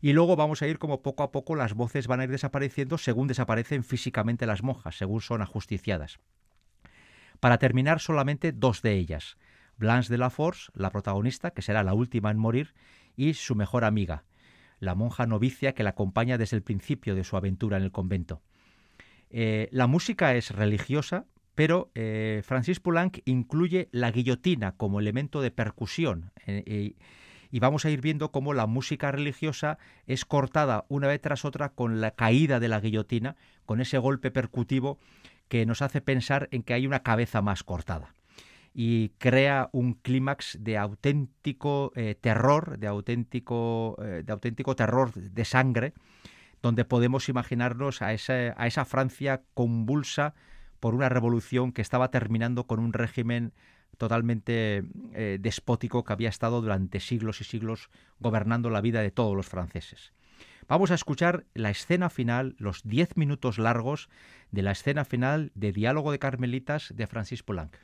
y 0.00 0.12
luego 0.12 0.34
vamos 0.34 0.60
a 0.60 0.66
ir 0.66 0.80
como 0.80 1.00
poco 1.00 1.22
a 1.22 1.30
poco 1.30 1.54
las 1.54 1.74
voces 1.74 2.08
van 2.08 2.18
a 2.18 2.24
ir 2.24 2.30
desapareciendo 2.30 2.98
según 2.98 3.28
desaparecen 3.28 3.84
físicamente 3.84 4.44
las 4.44 4.64
monjas, 4.64 4.98
según 4.98 5.20
son 5.20 5.40
ajusticiadas. 5.40 6.18
Para 7.38 7.58
terminar, 7.58 8.00
solamente 8.00 8.50
dos 8.50 8.82
de 8.82 8.94
ellas, 8.94 9.38
Blanche 9.76 10.10
de 10.10 10.18
la 10.18 10.30
Force, 10.30 10.72
la 10.74 10.90
protagonista, 10.90 11.52
que 11.52 11.62
será 11.62 11.84
la 11.84 11.94
última 11.94 12.32
en 12.32 12.38
morir, 12.38 12.74
y 13.14 13.34
su 13.34 13.54
mejor 13.54 13.84
amiga, 13.84 14.24
la 14.80 14.96
monja 14.96 15.26
novicia 15.26 15.74
que 15.74 15.84
la 15.84 15.90
acompaña 15.90 16.38
desde 16.38 16.56
el 16.56 16.64
principio 16.64 17.14
de 17.14 17.22
su 17.22 17.36
aventura 17.36 17.76
en 17.76 17.84
el 17.84 17.92
convento. 17.92 18.42
Eh, 19.30 19.68
la 19.70 19.86
música 19.86 20.34
es 20.34 20.50
religiosa, 20.50 21.26
pero 21.60 21.90
eh, 21.94 22.40
Francis 22.42 22.80
Poulenc 22.80 23.18
incluye 23.26 23.90
la 23.92 24.10
guillotina 24.10 24.78
como 24.78 24.98
elemento 24.98 25.42
de 25.42 25.50
percusión. 25.50 26.32
Eh, 26.46 26.94
y 27.50 27.60
vamos 27.60 27.84
a 27.84 27.90
ir 27.90 28.00
viendo 28.00 28.32
cómo 28.32 28.54
la 28.54 28.66
música 28.66 29.12
religiosa 29.12 29.76
es 30.06 30.24
cortada 30.24 30.86
una 30.88 31.06
vez 31.06 31.20
tras 31.20 31.44
otra 31.44 31.68
con 31.68 32.00
la 32.00 32.12
caída 32.12 32.60
de 32.60 32.68
la 32.68 32.80
guillotina, 32.80 33.36
con 33.66 33.82
ese 33.82 33.98
golpe 33.98 34.30
percutivo 34.30 34.98
que 35.48 35.66
nos 35.66 35.82
hace 35.82 36.00
pensar 36.00 36.48
en 36.50 36.62
que 36.62 36.72
hay 36.72 36.86
una 36.86 37.02
cabeza 37.02 37.42
más 37.42 37.62
cortada 37.62 38.14
y 38.72 39.10
crea 39.18 39.68
un 39.72 39.92
clímax 39.92 40.56
de 40.62 40.78
auténtico 40.78 41.92
eh, 41.94 42.14
terror, 42.18 42.78
de 42.78 42.86
auténtico, 42.86 43.98
eh, 44.02 44.22
de 44.24 44.32
auténtico 44.32 44.74
terror 44.76 45.12
de 45.12 45.44
sangre, 45.44 45.92
donde 46.62 46.86
podemos 46.86 47.28
imaginarnos 47.28 48.00
a 48.00 48.14
esa 48.14 48.84
Francia 48.86 49.42
convulsa 49.52 50.32
por 50.80 50.94
una 50.94 51.08
revolución 51.08 51.72
que 51.72 51.82
estaba 51.82 52.10
terminando 52.10 52.64
con 52.66 52.80
un 52.80 52.92
régimen 52.92 53.52
totalmente 53.98 54.82
eh, 55.12 55.38
despótico 55.40 56.04
que 56.04 56.12
había 56.12 56.30
estado 56.30 56.62
durante 56.62 57.00
siglos 57.00 57.40
y 57.40 57.44
siglos 57.44 57.90
gobernando 58.18 58.70
la 58.70 58.80
vida 58.80 59.02
de 59.02 59.10
todos 59.10 59.36
los 59.36 59.46
franceses. 59.46 60.12
Vamos 60.68 60.90
a 60.90 60.94
escuchar 60.94 61.44
la 61.52 61.70
escena 61.70 62.08
final, 62.08 62.54
los 62.58 62.82
diez 62.84 63.16
minutos 63.16 63.58
largos 63.58 64.08
de 64.50 64.62
la 64.62 64.70
escena 64.70 65.04
final 65.04 65.52
de 65.54 65.72
Diálogo 65.72 66.12
de 66.12 66.18
Carmelitas 66.18 66.92
de 66.96 67.06
Francis 67.06 67.42
Poulenc. 67.42 67.76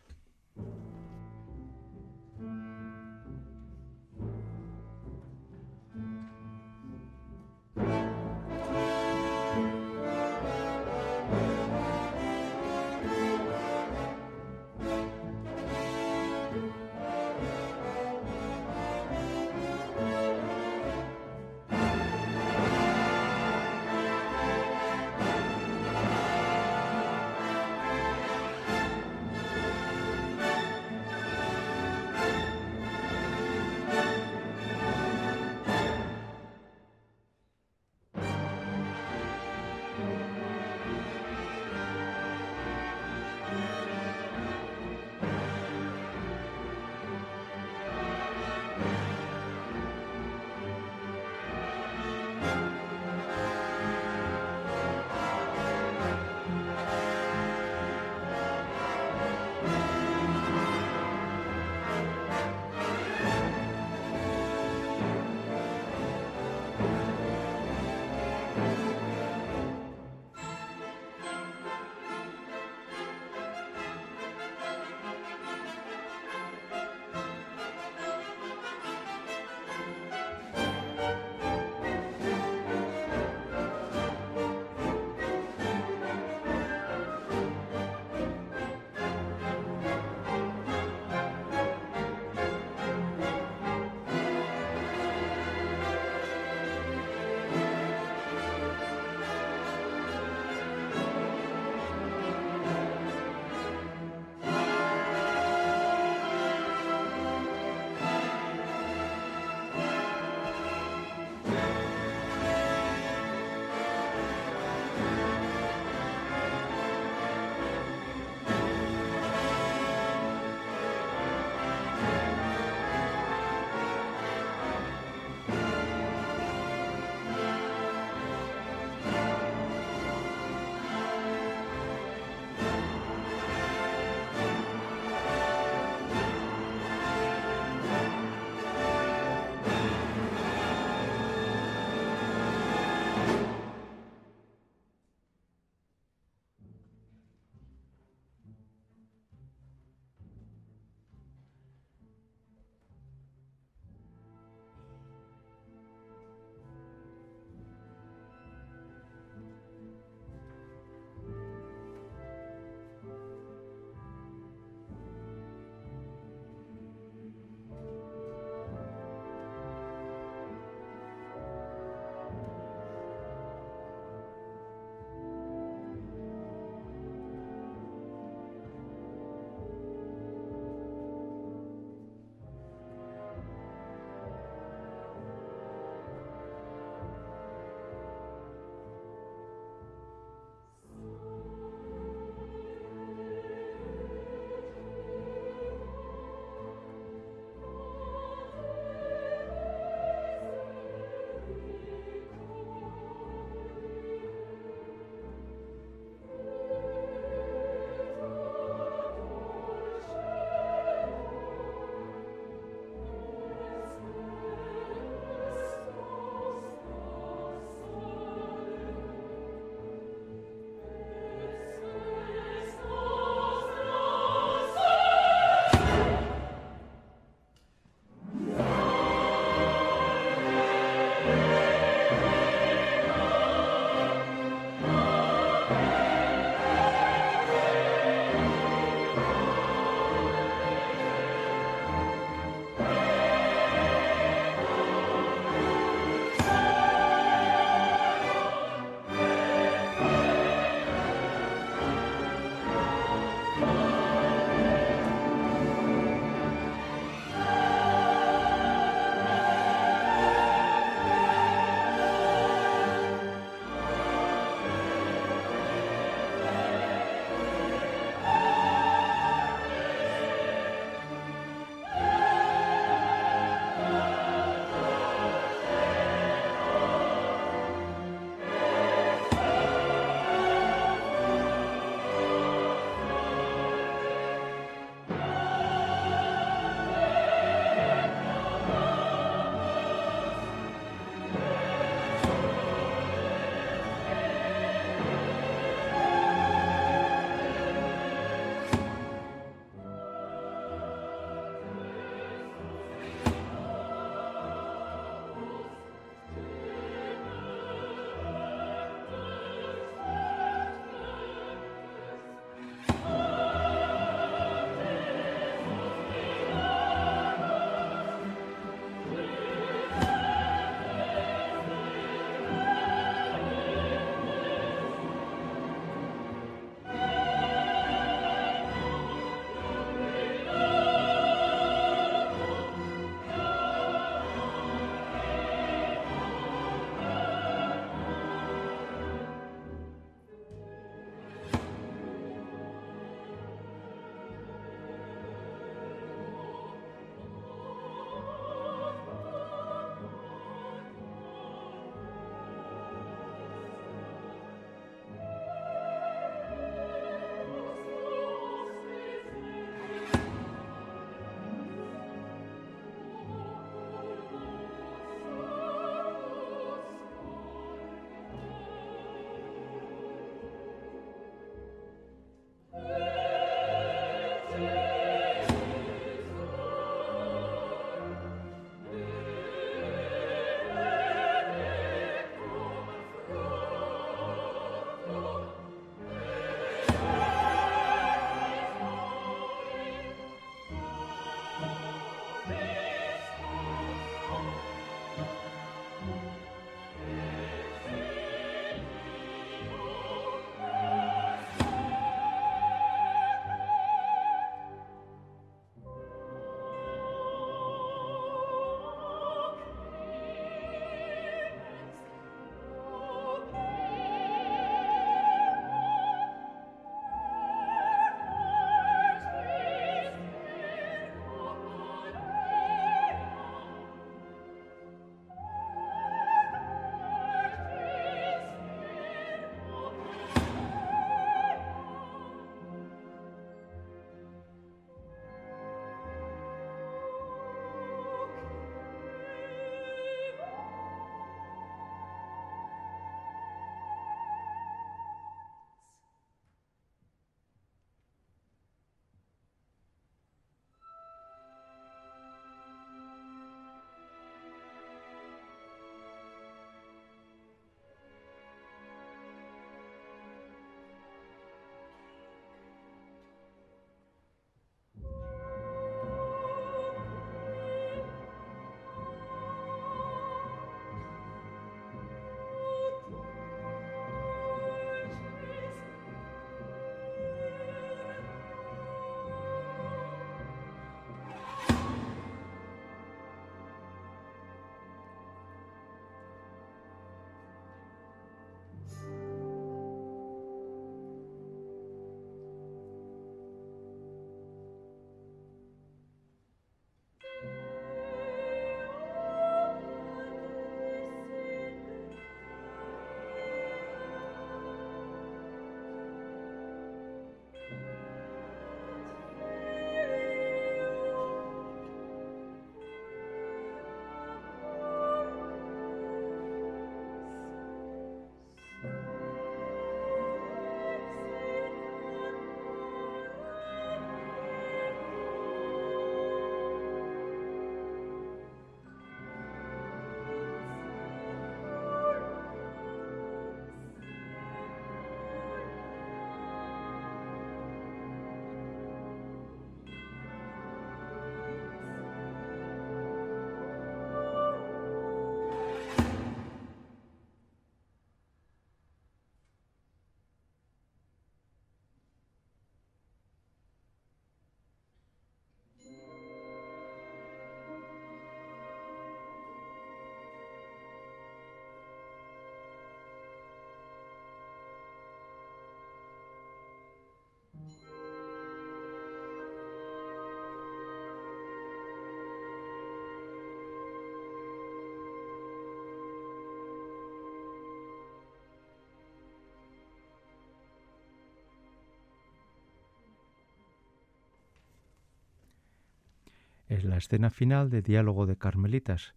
Es 586.69 586.85
la 586.85 586.97
escena 586.97 587.31
final 587.31 587.71
de 587.71 587.81
Diálogo 587.81 588.27
de 588.27 588.37
Carmelitas, 588.37 589.15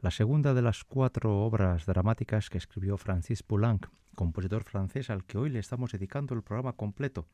la 0.00 0.10
segunda 0.10 0.52
de 0.52 0.62
las 0.62 0.82
cuatro 0.82 1.42
obras 1.42 1.86
dramáticas 1.86 2.50
que 2.50 2.58
escribió 2.58 2.96
Francis 2.96 3.44
Poulenc, 3.44 3.86
compositor 4.16 4.64
francés 4.64 5.08
al 5.08 5.24
que 5.24 5.38
hoy 5.38 5.48
le 5.48 5.60
estamos 5.60 5.92
dedicando 5.92 6.34
el 6.34 6.42
programa 6.42 6.72
completo, 6.72 7.28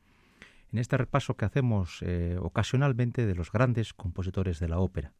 en 0.71 0.77
este 0.77 0.97
repaso 0.97 1.35
que 1.35 1.45
hacemos 1.45 2.03
eh, 2.03 2.37
ocasionalmente 2.39 3.25
de 3.25 3.33
los 3.33 3.51
grandes 3.51 3.95
compositores 3.95 4.59
de 4.59 4.67
la 4.67 4.77
ópera. 4.77 5.13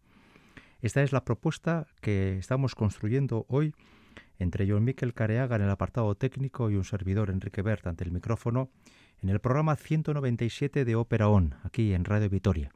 Esta 0.80 1.02
es 1.02 1.12
la 1.12 1.26
propuesta 1.26 1.88
que 2.00 2.38
estamos 2.38 2.76
construyendo 2.76 3.48
hoy 3.50 3.74
entre 4.38 4.70
John 4.70 4.84
Miquel 4.84 5.16
Careaga 5.16 5.56
en 5.56 5.64
el 5.64 5.72
apartado 5.72 6.14
técnico 6.14 6.70
y 6.70 6.76
un 6.76 6.84
servidor 6.84 7.32
Enrique 7.32 7.64
Bert 7.64 7.88
ante 7.88 8.04
el 8.04 8.12
micrófono 8.12 8.70
en 9.24 9.30
el 9.30 9.40
programa 9.40 9.76
197 9.76 10.86
de 10.86 10.96
Ópera 10.96 11.30
On, 11.30 11.56
aquí 11.64 11.96
en 11.96 12.06
Radio 12.06 12.30
Vitoria 12.30 12.72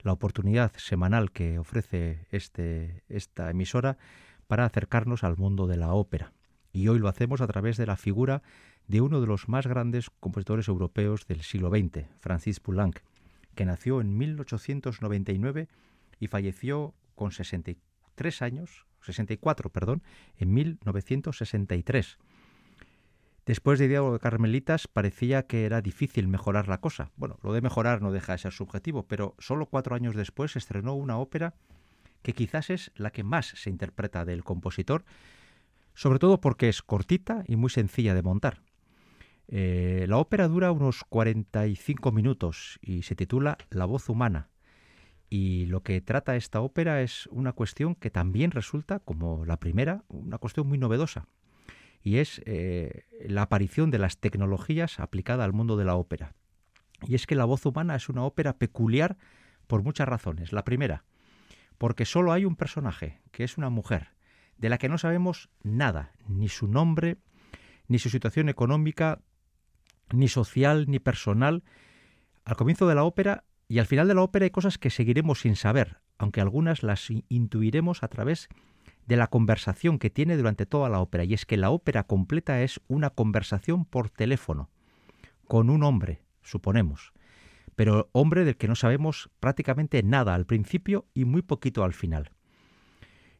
la 0.00 0.12
oportunidad 0.12 0.72
semanal 0.76 1.32
que 1.32 1.58
ofrece 1.58 2.26
este, 2.30 3.02
esta 3.08 3.50
emisora 3.50 3.98
para 4.46 4.64
acercarnos 4.64 5.24
al 5.24 5.36
mundo 5.36 5.66
de 5.66 5.76
la 5.76 5.92
ópera. 5.92 6.32
Y 6.72 6.88
hoy 6.88 6.98
lo 6.98 7.08
hacemos 7.08 7.40
a 7.40 7.46
través 7.46 7.76
de 7.76 7.86
la 7.86 7.96
figura 7.96 8.42
de 8.86 9.00
uno 9.00 9.20
de 9.20 9.26
los 9.26 9.48
más 9.48 9.66
grandes 9.66 10.10
compositores 10.20 10.68
europeos 10.68 11.26
del 11.26 11.42
siglo 11.42 11.70
XX, 11.70 12.06
Francis 12.20 12.60
Poulenc, 12.60 13.00
que 13.54 13.64
nació 13.64 14.00
en 14.00 14.16
1899 14.16 15.68
y 16.20 16.26
falleció 16.28 16.94
con 17.14 17.32
63 17.32 18.42
años, 18.42 18.86
64, 19.02 19.70
perdón, 19.70 20.02
en 20.36 20.54
1963 20.54 22.18
Después 23.48 23.78
de 23.78 23.88
Diálogo 23.88 24.12
de 24.12 24.18
Carmelitas 24.18 24.88
parecía 24.88 25.46
que 25.46 25.64
era 25.64 25.80
difícil 25.80 26.28
mejorar 26.28 26.68
la 26.68 26.82
cosa. 26.82 27.12
Bueno, 27.16 27.38
lo 27.42 27.54
de 27.54 27.62
mejorar 27.62 28.02
no 28.02 28.12
deja 28.12 28.32
de 28.32 28.38
ser 28.38 28.52
subjetivo, 28.52 29.06
pero 29.08 29.34
solo 29.38 29.64
cuatro 29.64 29.94
años 29.96 30.14
después 30.14 30.54
estrenó 30.54 30.92
una 30.92 31.16
ópera 31.16 31.54
que 32.20 32.34
quizás 32.34 32.68
es 32.68 32.92
la 32.94 33.10
que 33.10 33.24
más 33.24 33.46
se 33.46 33.70
interpreta 33.70 34.26
del 34.26 34.44
compositor, 34.44 35.06
sobre 35.94 36.18
todo 36.18 36.42
porque 36.42 36.68
es 36.68 36.82
cortita 36.82 37.42
y 37.46 37.56
muy 37.56 37.70
sencilla 37.70 38.14
de 38.14 38.20
montar. 38.20 38.60
Eh, 39.46 40.04
la 40.06 40.18
ópera 40.18 40.46
dura 40.46 40.70
unos 40.70 41.02
45 41.08 42.12
minutos 42.12 42.78
y 42.82 43.00
se 43.00 43.14
titula 43.14 43.56
La 43.70 43.86
voz 43.86 44.10
humana. 44.10 44.50
Y 45.30 45.64
lo 45.64 45.82
que 45.82 46.02
trata 46.02 46.36
esta 46.36 46.60
ópera 46.60 47.00
es 47.00 47.26
una 47.28 47.54
cuestión 47.54 47.94
que 47.94 48.10
también 48.10 48.50
resulta, 48.50 48.98
como 48.98 49.46
la 49.46 49.58
primera, 49.58 50.04
una 50.08 50.36
cuestión 50.36 50.66
muy 50.68 50.76
novedosa 50.76 51.28
y 52.02 52.18
es 52.18 52.40
eh, 52.46 53.04
la 53.26 53.42
aparición 53.42 53.90
de 53.90 53.98
las 53.98 54.18
tecnologías 54.18 55.00
aplicada 55.00 55.44
al 55.44 55.52
mundo 55.52 55.76
de 55.76 55.84
la 55.84 55.96
ópera. 55.96 56.34
Y 57.06 57.14
es 57.14 57.26
que 57.26 57.34
la 57.34 57.44
voz 57.44 57.64
humana 57.66 57.94
es 57.94 58.08
una 58.08 58.24
ópera 58.24 58.58
peculiar 58.58 59.16
por 59.66 59.82
muchas 59.82 60.08
razones. 60.08 60.52
La 60.52 60.64
primera, 60.64 61.04
porque 61.78 62.04
solo 62.04 62.32
hay 62.32 62.44
un 62.44 62.56
personaje, 62.56 63.20
que 63.30 63.44
es 63.44 63.56
una 63.56 63.70
mujer, 63.70 64.08
de 64.56 64.68
la 64.68 64.78
que 64.78 64.88
no 64.88 64.98
sabemos 64.98 65.48
nada, 65.62 66.12
ni 66.26 66.48
su 66.48 66.66
nombre, 66.66 67.18
ni 67.86 67.98
su 67.98 68.10
situación 68.10 68.48
económica, 68.48 69.20
ni 70.12 70.28
social, 70.28 70.86
ni 70.88 70.98
personal. 70.98 71.62
Al 72.44 72.56
comienzo 72.56 72.88
de 72.88 72.94
la 72.94 73.04
ópera 73.04 73.44
y 73.68 73.78
al 73.78 73.86
final 73.86 74.08
de 74.08 74.14
la 74.14 74.22
ópera 74.22 74.44
hay 74.44 74.50
cosas 74.50 74.78
que 74.78 74.90
seguiremos 74.90 75.40
sin 75.40 75.54
saber, 75.54 75.98
aunque 76.18 76.40
algunas 76.40 76.82
las 76.82 77.08
intuiremos 77.28 78.02
a 78.02 78.08
través 78.08 78.48
de 78.48 78.56
la 79.16 79.28
conversación 79.28 79.98
que 79.98 80.10
tiene 80.10 80.36
durante 80.36 80.66
toda 80.66 80.88
la 80.88 81.00
ópera, 81.00 81.24
y 81.24 81.34
es 81.34 81.46
que 81.46 81.56
la 81.56 81.70
ópera 81.70 82.04
completa 82.04 82.62
es 82.62 82.80
una 82.88 83.10
conversación 83.10 83.84
por 83.84 84.10
teléfono, 84.10 84.70
con 85.46 85.70
un 85.70 85.82
hombre, 85.82 86.22
suponemos, 86.42 87.12
pero 87.74 88.10
hombre 88.12 88.44
del 88.44 88.56
que 88.56 88.68
no 88.68 88.74
sabemos 88.74 89.30
prácticamente 89.40 90.02
nada 90.02 90.34
al 90.34 90.46
principio 90.46 91.06
y 91.14 91.24
muy 91.24 91.42
poquito 91.42 91.84
al 91.84 91.92
final. 91.92 92.32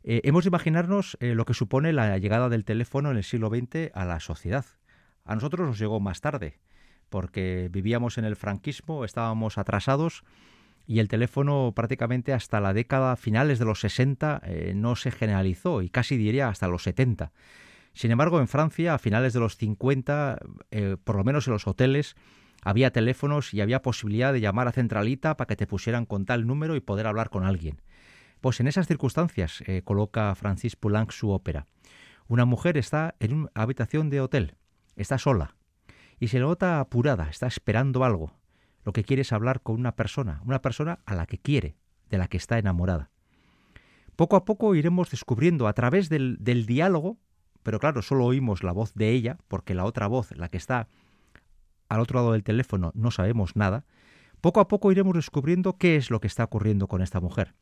Eh, 0.04 0.20
hemos 0.24 0.44
de 0.44 0.48
imaginarnos 0.48 1.18
eh, 1.20 1.34
lo 1.34 1.44
que 1.44 1.54
supone 1.54 1.92
la 1.92 2.16
llegada 2.18 2.48
del 2.48 2.64
teléfono 2.64 3.10
en 3.10 3.16
el 3.16 3.24
siglo 3.24 3.48
XX 3.48 3.90
a 3.94 4.04
la 4.04 4.20
sociedad. 4.20 4.64
A 5.24 5.34
nosotros 5.34 5.66
nos 5.66 5.78
llegó 5.78 6.00
más 6.00 6.20
tarde, 6.20 6.60
porque 7.10 7.68
vivíamos 7.70 8.16
en 8.16 8.24
el 8.24 8.36
franquismo, 8.36 9.04
estábamos 9.04 9.58
atrasados 9.58 10.24
y 10.88 11.00
el 11.00 11.08
teléfono 11.08 11.72
prácticamente 11.76 12.32
hasta 12.32 12.60
la 12.60 12.72
década 12.72 13.14
finales 13.16 13.58
de 13.58 13.66
los 13.66 13.80
60 13.80 14.40
eh, 14.42 14.72
no 14.74 14.96
se 14.96 15.10
generalizó 15.10 15.82
y 15.82 15.90
casi 15.90 16.16
diría 16.16 16.48
hasta 16.48 16.66
los 16.66 16.82
70. 16.82 17.30
Sin 17.92 18.10
embargo, 18.10 18.40
en 18.40 18.48
Francia, 18.48 18.94
a 18.94 18.98
finales 18.98 19.34
de 19.34 19.40
los 19.40 19.58
50, 19.58 20.38
eh, 20.70 20.96
por 21.04 21.16
lo 21.16 21.24
menos 21.24 21.46
en 21.46 21.52
los 21.52 21.66
hoteles, 21.66 22.16
había 22.62 22.90
teléfonos 22.90 23.52
y 23.52 23.60
había 23.60 23.82
posibilidad 23.82 24.32
de 24.32 24.40
llamar 24.40 24.66
a 24.66 24.72
centralita 24.72 25.36
para 25.36 25.46
que 25.46 25.56
te 25.56 25.66
pusieran 25.66 26.06
con 26.06 26.24
tal 26.24 26.46
número 26.46 26.74
y 26.74 26.80
poder 26.80 27.06
hablar 27.06 27.28
con 27.28 27.44
alguien. 27.44 27.82
Pues 28.40 28.58
en 28.60 28.66
esas 28.66 28.86
circunstancias 28.86 29.62
eh, 29.66 29.82
coloca 29.84 30.34
Francis 30.36 30.74
Poulenc 30.74 31.10
su 31.10 31.30
ópera. 31.30 31.66
Una 32.28 32.46
mujer 32.46 32.78
está 32.78 33.14
en 33.20 33.34
una 33.34 33.50
habitación 33.52 34.08
de 34.08 34.22
hotel, 34.22 34.54
está 34.96 35.18
sola, 35.18 35.54
y 36.18 36.28
se 36.28 36.40
nota 36.40 36.80
apurada, 36.80 37.28
está 37.28 37.46
esperando 37.46 38.04
algo, 38.04 38.32
lo 38.88 38.94
que 38.94 39.04
quiere 39.04 39.20
es 39.20 39.34
hablar 39.34 39.60
con 39.60 39.78
una 39.78 39.96
persona, 39.96 40.40
una 40.46 40.62
persona 40.62 41.00
a 41.04 41.14
la 41.14 41.26
que 41.26 41.36
quiere, 41.36 41.76
de 42.08 42.16
la 42.16 42.26
que 42.26 42.38
está 42.38 42.58
enamorada. 42.58 43.10
Poco 44.16 44.34
a 44.34 44.46
poco 44.46 44.74
iremos 44.74 45.10
descubriendo 45.10 45.68
a 45.68 45.74
través 45.74 46.08
del, 46.08 46.38
del 46.40 46.64
diálogo, 46.64 47.18
pero 47.62 47.80
claro, 47.80 48.00
solo 48.00 48.24
oímos 48.24 48.62
la 48.62 48.72
voz 48.72 48.94
de 48.94 49.10
ella, 49.10 49.36
porque 49.46 49.74
la 49.74 49.84
otra 49.84 50.06
voz, 50.06 50.34
la 50.34 50.48
que 50.48 50.56
está 50.56 50.88
al 51.90 52.00
otro 52.00 52.18
lado 52.20 52.32
del 52.32 52.44
teléfono, 52.44 52.90
no 52.94 53.10
sabemos 53.10 53.56
nada, 53.56 53.84
poco 54.40 54.58
a 54.58 54.68
poco 54.68 54.90
iremos 54.90 55.16
descubriendo 55.16 55.76
qué 55.76 55.96
es 55.96 56.10
lo 56.10 56.22
que 56.22 56.28
está 56.28 56.44
ocurriendo 56.44 56.86
con 56.86 57.02
esta 57.02 57.20
mujer. 57.20 57.54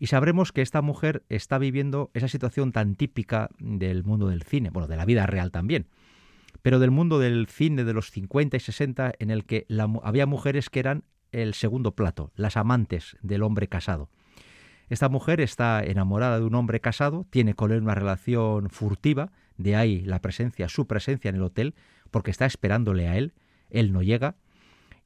Y 0.00 0.08
sabremos 0.08 0.50
que 0.50 0.62
esta 0.62 0.82
mujer 0.82 1.22
está 1.28 1.56
viviendo 1.58 2.10
esa 2.14 2.26
situación 2.26 2.72
tan 2.72 2.96
típica 2.96 3.48
del 3.60 4.02
mundo 4.02 4.26
del 4.26 4.42
cine, 4.42 4.70
bueno, 4.70 4.88
de 4.88 4.96
la 4.96 5.04
vida 5.04 5.24
real 5.26 5.52
también, 5.52 5.86
pero 6.62 6.78
del 6.78 6.90
mundo 6.90 7.18
del 7.18 7.46
cine 7.46 7.84
de 7.84 7.92
los 7.92 8.10
50 8.10 8.56
y 8.56 8.60
60 8.60 9.12
en 9.18 9.30
el 9.30 9.44
que 9.44 9.66
había 10.02 10.26
mujeres 10.26 10.70
que 10.70 10.80
eran 10.80 11.04
el 11.32 11.54
segundo 11.54 11.94
plato, 11.94 12.30
las 12.36 12.56
amantes 12.56 13.16
del 13.22 13.42
hombre 13.42 13.68
casado. 13.68 14.08
Esta 14.88 15.08
mujer 15.08 15.40
está 15.40 15.82
enamorada 15.82 16.38
de 16.38 16.44
un 16.44 16.54
hombre 16.54 16.80
casado, 16.80 17.26
tiene 17.30 17.54
con 17.54 17.72
él 17.72 17.82
una 17.82 17.94
relación 17.94 18.70
furtiva, 18.70 19.32
de 19.56 19.76
ahí 19.76 20.00
la 20.02 20.20
presencia, 20.20 20.68
su 20.68 20.86
presencia 20.86 21.28
en 21.28 21.36
el 21.36 21.42
hotel, 21.42 21.74
porque 22.10 22.30
está 22.30 22.46
esperándole 22.46 23.08
a 23.08 23.16
él, 23.16 23.32
él 23.70 23.92
no 23.92 24.02
llega, 24.02 24.36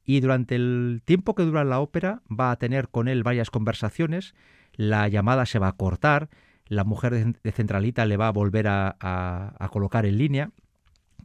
y 0.05 0.19
durante 0.19 0.55
el 0.55 1.01
tiempo 1.05 1.33
que 1.33 1.43
dura 1.43 1.63
la 1.63 1.79
ópera 1.79 2.21
va 2.29 2.51
a 2.51 2.57
tener 2.57 2.89
con 2.89 3.07
él 3.07 3.23
varias 3.23 3.49
conversaciones, 3.49 4.33
la 4.73 5.07
llamada 5.07 5.45
se 5.45 5.59
va 5.59 5.69
a 5.69 5.77
cortar, 5.77 6.29
la 6.67 6.83
mujer 6.83 7.35
de 7.41 7.51
centralita 7.51 8.05
le 8.05 8.17
va 8.17 8.27
a 8.27 8.31
volver 8.31 8.67
a 8.67 9.69
colocar 9.71 10.05
en 10.05 10.17
línea, 10.17 10.51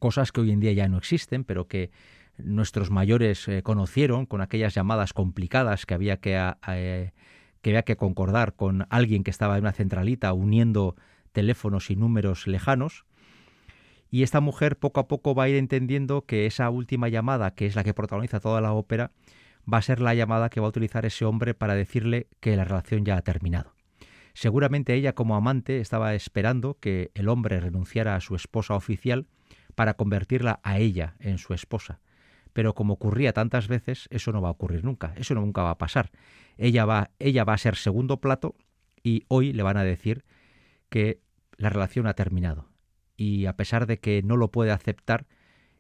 cosas 0.05 0.33
que 0.33 0.43
hoy 0.43 0.51
en 0.51 0.61
día 0.61 0.75
ya 0.75 0.87
no 0.87 0.99
existen, 0.99 1.45
pero 1.45 1.67
que 1.67 1.90
nuestros 2.37 2.90
mayores 2.90 3.49
eh, 3.49 3.62
conocieron 3.62 4.27
con 4.27 4.43
aquellas 4.43 4.75
llamadas 4.75 5.14
complicadas 5.14 5.87
que 5.87 5.95
había 5.95 6.19
que, 6.19 6.37
eh, 6.69 7.12
que 7.62 7.71
había 7.71 7.85
que 7.85 7.97
concordar 7.97 8.53
con 8.53 8.87
alguien 8.90 9.25
que 9.25 9.31
estaba 9.31 9.57
en 9.57 9.62
una 9.62 9.73
centralita 9.73 10.35
uniendo 10.35 10.95
teléfonos 11.33 11.90
y 11.90 11.97
números 11.97 12.47
lejanos. 12.47 13.07
Y 14.11 14.25
esta 14.25 14.43
mujer 14.43 14.77
poco 14.79 15.01
a 15.01 15.09
poco 15.09 15.35
va 15.35 15.45
a 15.45 15.49
ir 15.49 15.57
entendiendo 15.57 16.27
que 16.27 16.45
esa 16.45 16.69
última 16.69 17.09
llamada, 17.09 17.55
que 17.55 17.64
es 17.64 17.75
la 17.75 17.83
que 17.83 17.95
protagoniza 17.95 18.40
toda 18.40 18.61
la 18.61 18.75
ópera, 18.75 19.11
va 19.73 19.79
a 19.79 19.83
ser 19.83 20.03
la 20.03 20.14
llamada 20.14 20.51
que 20.51 20.61
va 20.61 20.67
a 20.67 20.69
utilizar 20.69 21.07
ese 21.07 21.25
hombre 21.25 21.55
para 21.55 21.75
decirle 21.75 22.27
que 22.40 22.55
la 22.57 22.64
relación 22.64 23.07
ya 23.07 23.17
ha 23.17 23.23
terminado. 23.23 23.73
Seguramente 24.35 24.93
ella 24.93 25.14
como 25.14 25.35
amante 25.35 25.81
estaba 25.81 26.14
esperando 26.14 26.77
que 26.79 27.11
el 27.14 27.31
hombre 27.31 27.59
renunciara 27.59 28.17
a 28.17 28.21
su 28.21 28.35
esposa 28.35 28.75
oficial 28.75 29.29
para 29.75 29.95
convertirla 29.95 30.61
a 30.63 30.79
ella 30.79 31.17
en 31.19 31.39
su 31.39 31.55
esposa. 31.55 32.01
Pero 32.53 32.75
como 32.75 32.95
ocurría 32.95 33.33
tantas 33.33 33.69
veces, 33.69 34.07
eso 34.11 34.33
no 34.33 34.41
va 34.41 34.49
a 34.49 34.53
ocurrir 34.53 34.85
nunca, 34.85 35.13
eso 35.17 35.35
nunca 35.35 35.63
va 35.63 35.71
a 35.71 35.79
pasar. 35.79 36.11
Ella 36.57 36.85
va, 36.85 37.11
ella 37.19 37.45
va 37.45 37.55
a 37.55 37.59
ser 37.59 37.77
segundo 37.77 38.21
plato 38.21 38.55
y 39.03 39.25
hoy 39.29 39.53
le 39.53 39.63
van 39.63 39.77
a 39.77 39.85
decir 39.85 40.25
que 40.89 41.21
la 41.57 41.71
relación 41.71 42.07
ha 42.07 42.15
terminado. 42.15 42.69
Y 43.17 43.47
a 43.47 43.57
pesar 43.57 43.87
de 43.87 43.99
que 43.99 44.23
no 44.23 44.37
lo 44.37 44.51
puede 44.51 44.71
aceptar, 44.71 45.27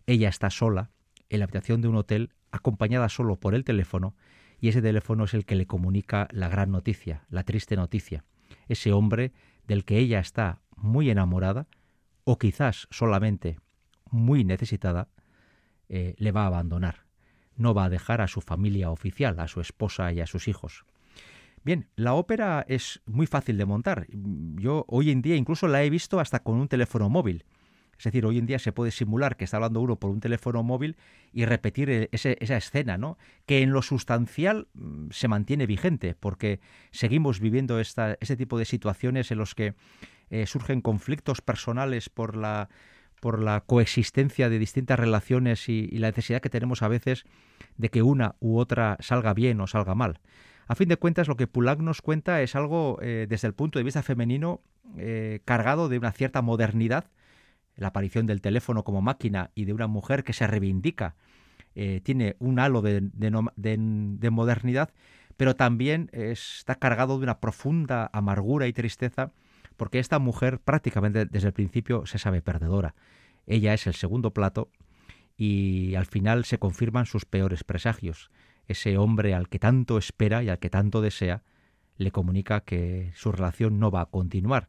ella 0.06 0.28
está 0.28 0.50
sola 0.50 0.90
en 1.30 1.38
la 1.38 1.44
habitación 1.44 1.80
de 1.80 1.88
un 1.88 1.96
hotel, 1.96 2.30
acompañada 2.50 3.08
solo 3.08 3.36
por 3.36 3.54
el 3.54 3.64
teléfono, 3.64 4.14
y 4.60 4.68
ese 4.68 4.82
teléfono 4.82 5.24
es 5.24 5.34
el 5.34 5.44
que 5.44 5.56
le 5.56 5.66
comunica 5.66 6.28
la 6.30 6.48
gran 6.48 6.70
noticia, 6.70 7.24
la 7.28 7.42
triste 7.44 7.76
noticia. 7.76 8.24
Ese 8.68 8.92
hombre 8.92 9.32
del 9.66 9.84
que 9.84 9.98
ella 9.98 10.20
está 10.20 10.60
muy 10.76 11.10
enamorada, 11.10 11.66
o 12.24 12.38
quizás 12.38 12.86
solamente 12.90 13.58
muy 14.14 14.44
necesitada, 14.44 15.08
eh, 15.88 16.14
le 16.18 16.32
va 16.32 16.44
a 16.44 16.46
abandonar. 16.46 17.04
No 17.56 17.74
va 17.74 17.84
a 17.84 17.90
dejar 17.90 18.20
a 18.20 18.28
su 18.28 18.40
familia 18.40 18.90
oficial, 18.90 19.38
a 19.40 19.48
su 19.48 19.60
esposa 19.60 20.12
y 20.12 20.20
a 20.20 20.26
sus 20.26 20.48
hijos. 20.48 20.84
Bien, 21.62 21.88
la 21.96 22.14
ópera 22.14 22.64
es 22.68 23.00
muy 23.06 23.26
fácil 23.26 23.56
de 23.58 23.64
montar. 23.64 24.06
Yo 24.08 24.84
hoy 24.88 25.10
en 25.10 25.22
día 25.22 25.36
incluso 25.36 25.66
la 25.66 25.82
he 25.82 25.90
visto 25.90 26.20
hasta 26.20 26.40
con 26.40 26.56
un 26.56 26.68
teléfono 26.68 27.08
móvil. 27.08 27.44
Es 27.96 28.04
decir, 28.04 28.26
hoy 28.26 28.38
en 28.38 28.46
día 28.46 28.58
se 28.58 28.72
puede 28.72 28.90
simular 28.90 29.36
que 29.36 29.44
está 29.44 29.56
hablando 29.56 29.80
uno 29.80 29.96
por 29.96 30.10
un 30.10 30.20
teléfono 30.20 30.62
móvil 30.62 30.96
y 31.32 31.44
repetir 31.44 31.90
e, 31.90 32.08
esa 32.12 32.56
escena, 32.56 32.98
¿no? 32.98 33.18
Que 33.46 33.62
en 33.62 33.72
lo 33.72 33.82
sustancial 33.82 34.68
mm, 34.74 35.10
se 35.10 35.28
mantiene 35.28 35.66
vigente, 35.66 36.14
porque 36.14 36.60
seguimos 36.90 37.40
viviendo 37.40 37.80
esta, 37.80 38.16
este 38.20 38.36
tipo 38.36 38.58
de 38.58 38.64
situaciones 38.64 39.30
en 39.30 39.38
los 39.38 39.54
que 39.54 39.74
eh, 40.30 40.46
surgen 40.46 40.80
conflictos 40.80 41.40
personales 41.40 42.08
por 42.08 42.36
la 42.36 42.68
por 43.24 43.40
la 43.40 43.62
coexistencia 43.62 44.50
de 44.50 44.58
distintas 44.58 44.98
relaciones 44.98 45.70
y, 45.70 45.86
la 45.96 46.08
necesidad 46.08 46.42
que 46.42 46.50
tenemos 46.50 46.82
a 46.82 46.88
veces 46.88 47.24
de 47.78 47.88
que 47.88 48.02
una 48.02 48.34
u 48.38 48.58
otra 48.58 48.98
salga 49.00 49.32
bien 49.32 49.62
o 49.62 49.66
salga 49.66 49.94
mal. 49.94 50.20
A 50.68 50.74
fin 50.74 50.90
de 50.90 50.98
cuentas, 50.98 51.26
lo 51.26 51.38
que 51.38 51.46
Poulenc 51.46 51.80
nos 51.80 52.02
cuenta 52.02 52.42
es 52.42 52.54
algo, 52.54 52.98
eh, 53.00 53.24
desde 53.26 53.48
el 53.48 53.54
punto 53.54 53.78
de 53.78 53.82
vista 53.82 54.02
femenino, 54.02 54.60
eh, 54.98 55.40
cargado 55.46 55.88
de 55.88 55.96
una 55.96 56.12
cierta 56.12 56.42
modernidad, 56.42 57.06
la 57.76 57.88
aparición 57.88 58.26
del 58.26 58.42
teléfono 58.42 58.84
como 58.84 59.00
máquina 59.00 59.52
y 59.54 59.64
de 59.64 59.72
una 59.72 59.86
mujer 59.86 60.22
que 60.22 60.34
se 60.34 60.46
reivindica, 60.46 61.14
eh, 61.74 62.02
tiene 62.04 62.36
un 62.40 62.58
halo 62.58 62.82
de 62.82 64.30
modernidad, 64.30 64.90
pero 65.38 65.56
también 65.56 66.10
está 66.12 66.74
cargado 66.74 67.16
de 67.16 67.22
una 67.22 67.40
profunda 67.40 68.10
amargura 68.12 68.66
y 68.66 68.74
tristeza 68.74 69.32
porque 69.76 69.98
esta 69.98 70.18
mujer 70.18 70.60
prácticamente 70.60 71.26
desde 71.26 71.48
el 71.48 71.54
principio 71.54 72.06
se 72.06 72.18
sabe 72.18 72.42
perdedora. 72.42 72.94
Ella 73.46 73.74
es 73.74 73.86
el 73.86 73.94
segundo 73.94 74.32
plato 74.32 74.70
y 75.36 75.94
al 75.96 76.06
final 76.06 76.44
se 76.44 76.58
confirman 76.58 77.06
sus 77.06 77.24
peores 77.24 77.64
presagios. 77.64 78.30
Ese 78.66 78.96
hombre 78.96 79.34
al 79.34 79.48
que 79.48 79.58
tanto 79.58 79.98
espera 79.98 80.42
y 80.42 80.48
al 80.48 80.58
que 80.58 80.70
tanto 80.70 81.00
desea 81.00 81.42
le 81.96 82.10
comunica 82.10 82.60
que 82.60 83.12
su 83.14 83.30
relación 83.32 83.78
no 83.78 83.90
va 83.90 84.02
a 84.02 84.06
continuar 84.06 84.68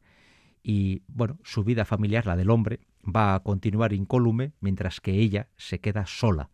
y 0.68 1.04
bueno, 1.08 1.38
su 1.44 1.64
vida 1.64 1.86
familiar, 1.86 2.26
la 2.26 2.36
del 2.36 2.50
hombre, 2.50 2.80
va 3.04 3.36
a 3.36 3.44
continuar 3.44 3.94
incólume 3.94 4.54
mientras 4.62 5.00
que 5.00 5.12
ella 5.12 5.48
se 5.58 5.80
queda 5.80 6.08
sola 6.08 6.50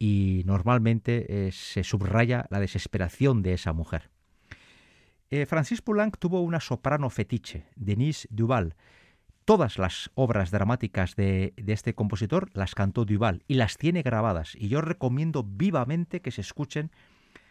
y 0.00 0.42
normalmente 0.46 1.46
eh, 1.46 1.52
se 1.52 1.84
subraya 1.84 2.46
la 2.50 2.58
desesperación 2.58 3.42
de 3.42 3.52
esa 3.52 3.72
mujer. 3.72 4.10
Eh, 5.30 5.44
Francis 5.46 5.82
Poulenc 5.82 6.18
tuvo 6.18 6.40
una 6.40 6.60
soprano 6.60 7.10
fetiche, 7.10 7.66
Denise 7.74 8.28
Duval. 8.30 8.74
Todas 9.44 9.78
las 9.78 10.10
obras 10.14 10.50
dramáticas 10.50 11.16
de, 11.16 11.52
este 11.66 11.94
compositor 11.94 12.50
las 12.54 12.74
cantó 12.74 13.04
Duval 13.04 13.42
y 13.48 13.54
las 13.54 13.76
tiene 13.76 14.02
grabadas. 14.02 14.54
Y 14.56 14.68
yo 14.68 14.80
recomiendo 14.80 15.44
vivamente 15.44 16.20
que 16.20 16.30
se 16.30 16.40
escuchen 16.40 16.90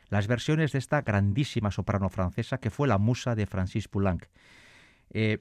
las 0.10 0.28
versiones 0.28 0.72
de 0.72 0.80
esta 0.80 1.02
grandísima 1.02 1.72
soprano 1.72 2.10
francesa 2.10 2.60
que 2.60 2.70
fue 2.70 2.88
la 2.88 2.98
musa 2.98 3.36
de 3.36 3.46
Francis 3.46 3.88
Poulenc. 3.88 4.26
Eh, 5.10 5.40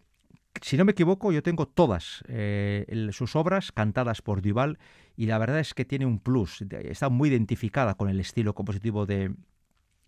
si 0.60 0.76
no 0.76 0.84
me 0.84 0.92
equivoco, 0.92 1.32
yo 1.32 1.42
tengo 1.42 1.66
todas 1.66 2.22
eh, 2.28 3.10
sus 3.12 3.34
obras 3.36 3.72
cantadas 3.72 4.22
por 4.22 4.40
Duval 4.40 4.78
y 5.16 5.26
la 5.26 5.38
verdad 5.38 5.58
es 5.58 5.74
que 5.74 5.84
tiene 5.84 6.06
un 6.06 6.20
plus, 6.20 6.62
está 6.70 7.08
muy 7.08 7.28
identificada 7.28 7.94
con 7.94 8.08
el 8.08 8.20
estilo 8.20 8.54
compositivo 8.54 9.06
de, 9.06 9.34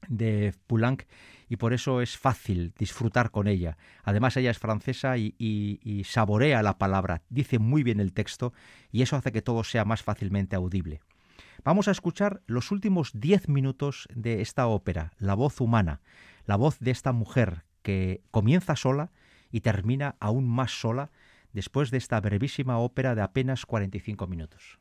de 0.09 0.55
Poulenc 0.67 1.05
y 1.49 1.57
por 1.57 1.73
eso 1.73 2.01
es 2.01 2.17
fácil 2.17 2.73
disfrutar 2.79 3.31
con 3.31 3.47
ella. 3.47 3.77
Además 4.03 4.37
ella 4.37 4.51
es 4.51 4.59
francesa 4.59 5.17
y, 5.17 6.03
saborea 6.05 6.63
la 6.63 6.79
palabra, 6.79 7.23
dice 7.29 7.59
muy 7.59 7.83
bien 7.83 8.01
el 8.01 8.13
texto 8.13 8.53
y 8.91 9.03
eso 9.03 9.17
hace 9.17 9.33
que 9.33 9.43
todo 9.43 9.65
sea 9.65 9.85
más 9.85 10.03
fácilmente 10.03 10.57
audible. 10.57 11.01
Vamos 11.65 11.89
a 11.89 11.91
escuchar 11.91 12.43
los 12.47 12.71
últimos 12.71 13.13
diez 13.15 13.49
minutos 13.49 14.09
de 14.15 14.41
esta 14.41 14.67
ópera, 14.67 15.13
la 15.19 15.35
voz 15.35 15.61
humana, 15.61 16.01
la 16.45 16.57
voz 16.57 16.79
de 16.79 16.91
esta 16.91 17.13
mujer 17.13 17.65
que 17.83 18.23
comienza 18.31 18.77
sola 18.77 19.11
y 19.51 19.61
termina 19.61 20.17
aún 20.21 20.49
más 20.49 20.81
sola 20.81 21.11
después 21.53 21.91
de 21.91 21.99
esta 21.99 22.21
brevísima 22.21 22.79
ópera 22.79 23.15
de 23.15 23.23
apenas 23.23 23.67
45 23.67 24.27
minutos. 24.27 24.79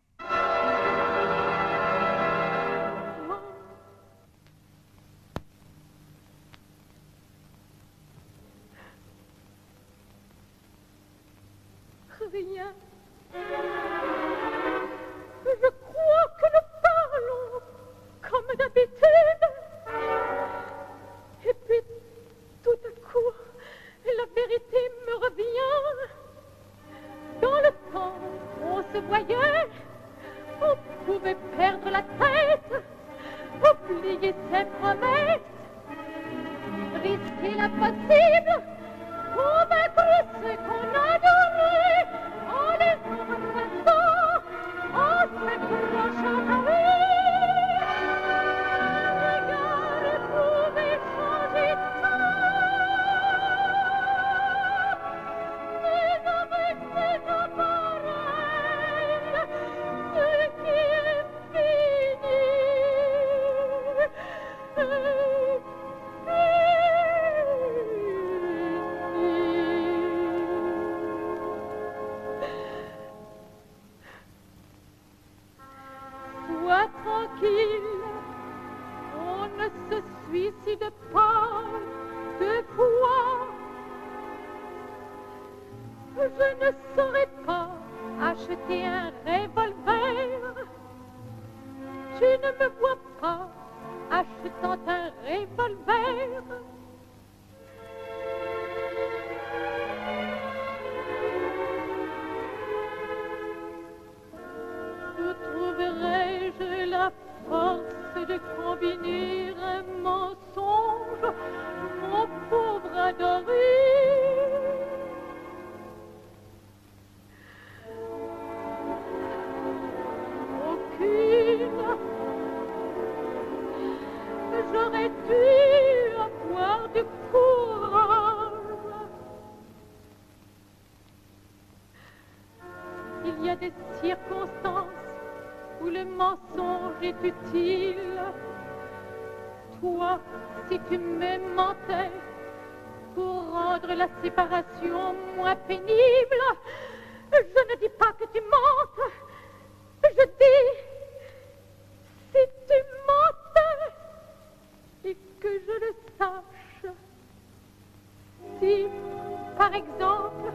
par 159.66 159.74
exemple, 159.74 160.52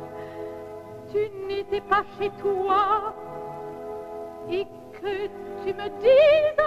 tu 1.11 1.18
n'étais 1.48 1.80
pas 1.80 2.04
chez 2.16 2.30
toi 2.40 3.12
et 4.48 4.64
que 5.00 5.26
tu 5.64 5.74
me 5.74 5.88
dises 6.00 6.64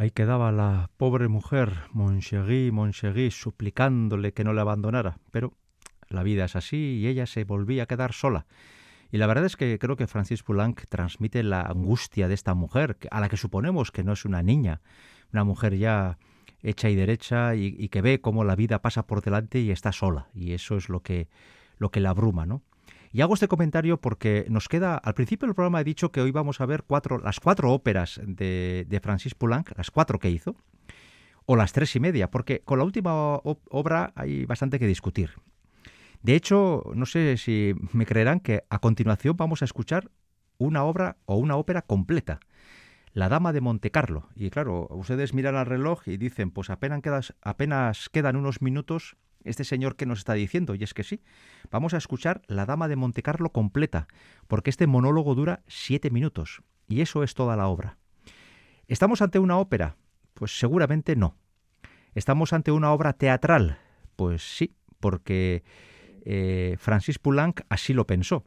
Ahí 0.00 0.12
quedaba 0.12 0.50
la 0.50 0.88
pobre 0.96 1.28
mujer, 1.28 1.74
Moncherie, 1.92 2.72
Moncherie, 2.72 3.30
suplicándole 3.30 4.32
que 4.32 4.44
no 4.44 4.54
le 4.54 4.62
abandonara. 4.62 5.18
Pero 5.30 5.52
la 6.08 6.22
vida 6.22 6.46
es 6.46 6.56
así 6.56 7.00
y 7.02 7.06
ella 7.06 7.26
se 7.26 7.44
volvía 7.44 7.82
a 7.82 7.86
quedar 7.86 8.14
sola. 8.14 8.46
Y 9.12 9.18
la 9.18 9.26
verdad 9.26 9.44
es 9.44 9.56
que 9.56 9.78
creo 9.78 9.96
que 9.96 10.06
Francis 10.06 10.42
Poulenc 10.42 10.86
transmite 10.88 11.42
la 11.42 11.60
angustia 11.60 12.28
de 12.28 12.32
esta 12.32 12.54
mujer, 12.54 12.96
a 13.10 13.20
la 13.20 13.28
que 13.28 13.36
suponemos 13.36 13.92
que 13.92 14.02
no 14.02 14.14
es 14.14 14.24
una 14.24 14.42
niña, 14.42 14.80
una 15.34 15.44
mujer 15.44 15.76
ya 15.76 16.16
hecha 16.62 16.88
y 16.88 16.94
derecha 16.94 17.54
y, 17.54 17.76
y 17.78 17.90
que 17.90 18.00
ve 18.00 18.22
cómo 18.22 18.42
la 18.42 18.56
vida 18.56 18.80
pasa 18.80 19.06
por 19.06 19.20
delante 19.20 19.60
y 19.60 19.70
está 19.70 19.92
sola. 19.92 20.28
Y 20.32 20.54
eso 20.54 20.78
es 20.78 20.88
lo 20.88 21.00
que, 21.02 21.28
lo 21.76 21.90
que 21.90 22.00
la 22.00 22.08
abruma, 22.08 22.46
¿no? 22.46 22.62
Y 23.12 23.22
hago 23.22 23.34
este 23.34 23.48
comentario 23.48 24.00
porque 24.00 24.46
nos 24.48 24.68
queda, 24.68 24.96
al 24.96 25.14
principio 25.14 25.46
del 25.46 25.54
programa 25.54 25.80
he 25.80 25.84
dicho 25.84 26.12
que 26.12 26.20
hoy 26.20 26.30
vamos 26.30 26.60
a 26.60 26.66
ver 26.66 26.84
cuatro, 26.84 27.18
las 27.18 27.40
cuatro 27.40 27.72
óperas 27.72 28.20
de, 28.24 29.00
Francis 29.02 29.34
Poulenc, 29.34 29.76
las 29.76 29.90
cuatro 29.90 30.20
que 30.20 30.30
hizo, 30.30 30.54
o 31.44 31.56
las 31.56 31.72
tres 31.72 31.96
y 31.96 32.00
media, 32.00 32.30
porque 32.30 32.60
con 32.60 32.78
la 32.78 32.84
última 32.84 33.12
obra 33.12 34.12
hay 34.14 34.44
bastante 34.44 34.78
que 34.78 34.86
discutir. 34.86 35.30
De 36.22 36.36
hecho, 36.36 36.84
no 36.94 37.04
sé 37.04 37.36
si 37.36 37.74
me 37.92 38.06
creerán 38.06 38.38
que 38.38 38.62
a 38.70 38.78
continuación 38.78 39.36
vamos 39.36 39.62
a 39.62 39.64
escuchar 39.64 40.10
una 40.58 40.84
obra 40.84 41.16
o 41.24 41.36
una 41.36 41.56
ópera 41.56 41.82
completa. 41.82 42.38
La 43.12 43.28
Dama 43.28 43.52
de 43.52 43.60
Montecarlo. 43.60 44.28
Y 44.36 44.50
claro, 44.50 44.86
ustedes 44.90 45.34
miran 45.34 45.56
al 45.56 45.66
reloj 45.66 46.06
y 46.06 46.16
dicen, 46.16 46.52
pues 46.52 46.70
apenas, 46.70 47.34
apenas 47.42 48.08
quedan 48.10 48.36
unos 48.36 48.62
minutos 48.62 49.16
este 49.44 49.64
señor 49.64 49.96
que 49.96 50.06
nos 50.06 50.18
está 50.18 50.34
diciendo, 50.34 50.74
y 50.74 50.82
es 50.82 50.94
que 50.94 51.04
sí, 51.04 51.22
vamos 51.70 51.94
a 51.94 51.98
escuchar 51.98 52.42
La 52.46 52.66
Dama 52.66 52.88
de 52.88 52.96
Montecarlo 52.96 53.50
completa, 53.50 54.06
porque 54.48 54.70
este 54.70 54.86
monólogo 54.86 55.34
dura 55.34 55.62
siete 55.66 56.10
minutos, 56.10 56.62
y 56.88 57.00
eso 57.00 57.22
es 57.22 57.34
toda 57.34 57.56
la 57.56 57.68
obra. 57.68 57.98
¿Estamos 58.88 59.22
ante 59.22 59.38
una 59.38 59.58
ópera? 59.58 59.96
Pues 60.34 60.58
seguramente 60.58 61.16
no. 61.16 61.36
¿Estamos 62.14 62.52
ante 62.52 62.72
una 62.72 62.92
obra 62.92 63.12
teatral? 63.12 63.78
Pues 64.16 64.42
sí, 64.42 64.74
porque 64.98 65.62
eh, 66.24 66.76
Francis 66.78 67.18
Poulenc 67.18 67.60
así 67.68 67.94
lo 67.94 68.06
pensó. 68.06 68.44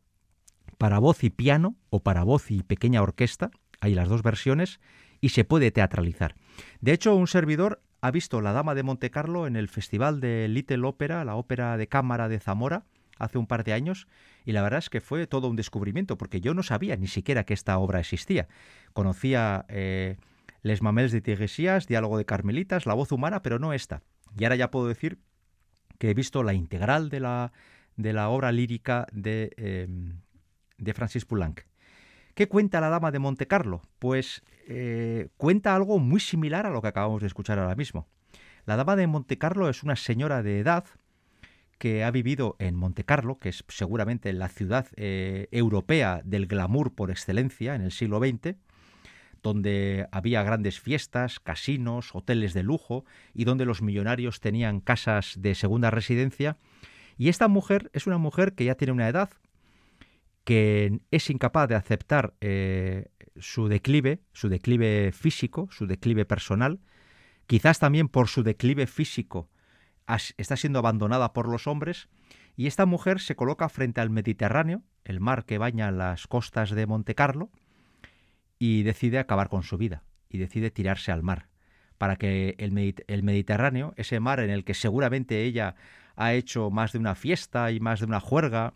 Para 0.77 0.99
voz 0.99 1.23
y 1.23 1.29
piano, 1.29 1.77
o 1.89 2.01
para 2.01 2.23
voz 2.23 2.51
y 2.51 2.61
pequeña 2.63 3.01
orquesta, 3.01 3.51
hay 3.79 3.95
las 3.95 4.09
dos 4.09 4.21
versiones, 4.21 4.79
y 5.21 5.29
se 5.29 5.45
puede 5.45 5.71
teatralizar. 5.71 6.35
De 6.81 6.91
hecho, 6.91 7.15
un 7.15 7.27
servidor 7.27 7.81
ha 8.03 8.11
visto 8.11 8.41
La 8.41 8.51
Dama 8.51 8.75
de 8.75 8.83
Montecarlo 8.83 9.47
en 9.47 9.55
el 9.55 9.69
Festival 9.69 10.19
de 10.19 10.49
Little 10.49 10.85
Opera, 10.85 11.23
la 11.23 11.35
ópera 11.35 11.77
de 11.77 11.87
cámara 11.87 12.27
de 12.27 12.37
Zamora, 12.37 12.83
hace 13.17 13.37
un 13.37 13.47
par 13.47 13.63
de 13.63 13.71
años, 13.71 14.07
y 14.43 14.51
la 14.51 14.61
verdad 14.61 14.79
es 14.79 14.89
que 14.89 14.99
fue 14.99 15.25
todo 15.25 15.47
un 15.47 15.55
descubrimiento, 15.55 16.17
porque 16.17 16.41
yo 16.41 16.53
no 16.53 16.63
sabía 16.63 16.97
ni 16.97 17.07
siquiera 17.07 17.45
que 17.45 17.53
esta 17.53 17.77
obra 17.77 18.01
existía. 18.01 18.49
Conocía 18.91 19.65
eh, 19.69 20.17
Les 20.63 20.81
Mamels 20.81 21.13
de 21.13 21.21
Tigresías, 21.21 21.87
Diálogo 21.87 22.17
de 22.17 22.25
Carmelitas, 22.25 22.85
La 22.85 22.93
Voz 22.93 23.13
Humana, 23.13 23.41
pero 23.41 23.57
no 23.57 23.71
esta. 23.71 24.01
Y 24.37 24.43
ahora 24.43 24.57
ya 24.57 24.69
puedo 24.69 24.89
decir 24.89 25.19
que 25.97 26.09
he 26.09 26.13
visto 26.13 26.43
la 26.43 26.53
integral 26.53 27.07
de 27.07 27.21
la, 27.21 27.53
de 27.95 28.11
la 28.11 28.27
obra 28.27 28.51
lírica 28.51 29.07
de, 29.13 29.53
eh, 29.55 29.87
de 30.77 30.93
Francis 30.93 31.23
Poulenc. 31.23 31.61
¿Qué 32.34 32.47
cuenta 32.47 32.81
la 32.81 32.89
Dama 32.89 33.11
de 33.11 33.19
Montecarlo? 33.19 33.81
Pues 33.99 34.41
eh, 34.67 35.29
cuenta 35.38 35.75
algo 35.75 35.99
muy 35.99 36.19
similar 36.19 36.65
a 36.65 36.71
lo 36.71 36.81
que 36.81 36.88
acabamos 36.88 37.21
de 37.21 37.27
escuchar 37.27 37.59
ahora 37.59 37.75
mismo. 37.75 38.07
La 38.65 38.75
Dama 38.75 38.95
de 38.95 39.05
Montecarlo 39.05 39.69
es 39.69 39.84
una 39.84 39.95
señora 39.95 40.41
de 40.41 40.59
edad 40.59 40.86
que 41.77 42.03
ha 42.03 42.11
vivido 42.11 42.55
en 42.57 42.75
Montecarlo, 42.75 43.38
que 43.38 43.49
es 43.49 43.63
seguramente 43.67 44.34
la 44.34 44.49
ciudad 44.49 44.88
eh, 44.95 45.47
europea 45.51 46.21
del 46.23 46.47
glamour 46.47 46.95
por 46.95 47.11
excelencia 47.11 47.75
en 47.75 47.81
el 47.81 47.91
siglo 47.91 48.19
XX, 48.19 48.55
donde 49.43 50.07
había 50.11 50.41
grandes 50.41 50.79
fiestas, 50.79 51.39
casinos, 51.39 52.15
hoteles 52.15 52.53
de 52.53 52.63
lujo 52.63 53.05
y 53.34 53.43
donde 53.43 53.65
los 53.65 53.81
millonarios 53.81 54.39
tenían 54.39 54.79
casas 54.79 55.36
de 55.38 55.53
segunda 55.53 55.91
residencia. 55.91 56.57
Y 57.17 57.29
esta 57.29 57.47
mujer 57.47 57.91
es 57.93 58.07
una 58.07 58.17
mujer 58.17 58.53
que 58.53 58.65
ya 58.65 58.75
tiene 58.75 58.93
una 58.93 59.09
edad, 59.09 59.29
que 60.43 60.99
es 61.11 61.29
incapaz 61.29 61.69
de 61.69 61.75
aceptar 61.75 62.33
eh, 62.41 63.07
su 63.37 63.67
declive, 63.67 64.21
su 64.33 64.49
declive 64.49 65.11
físico, 65.11 65.67
su 65.71 65.87
declive 65.87 66.25
personal, 66.25 66.79
quizás 67.47 67.79
también 67.79 68.09
por 68.09 68.27
su 68.27 68.43
declive 68.43 68.87
físico 68.87 69.49
está 70.37 70.57
siendo 70.57 70.79
abandonada 70.79 71.33
por 71.33 71.47
los 71.47 71.65
hombres, 71.67 72.09
y 72.55 72.67
esta 72.67 72.85
mujer 72.85 73.19
se 73.19 73.35
coloca 73.35 73.69
frente 73.69 74.01
al 74.01 74.09
Mediterráneo, 74.09 74.83
el 75.05 75.19
mar 75.19 75.45
que 75.45 75.57
baña 75.57 75.91
las 75.91 76.27
costas 76.27 76.71
de 76.71 76.85
Monte 76.85 77.15
Carlo, 77.15 77.49
y 78.59 78.83
decide 78.83 79.19
acabar 79.19 79.49
con 79.49 79.63
su 79.63 79.77
vida, 79.77 80.03
y 80.29 80.37
decide 80.37 80.71
tirarse 80.71 81.11
al 81.11 81.23
mar, 81.23 81.47
para 81.97 82.17
que 82.17 82.55
el, 82.57 82.95
el 83.07 83.23
Mediterráneo, 83.23 83.93
ese 83.95 84.19
mar 84.19 84.41
en 84.41 84.49
el 84.49 84.65
que 84.65 84.73
seguramente 84.73 85.43
ella 85.43 85.75
ha 86.15 86.33
hecho 86.33 86.69
más 86.69 86.91
de 86.91 86.99
una 86.99 87.15
fiesta 87.15 87.71
y 87.71 87.79
más 87.79 88.01
de 88.01 88.05
una 88.05 88.19
juerga, 88.19 88.73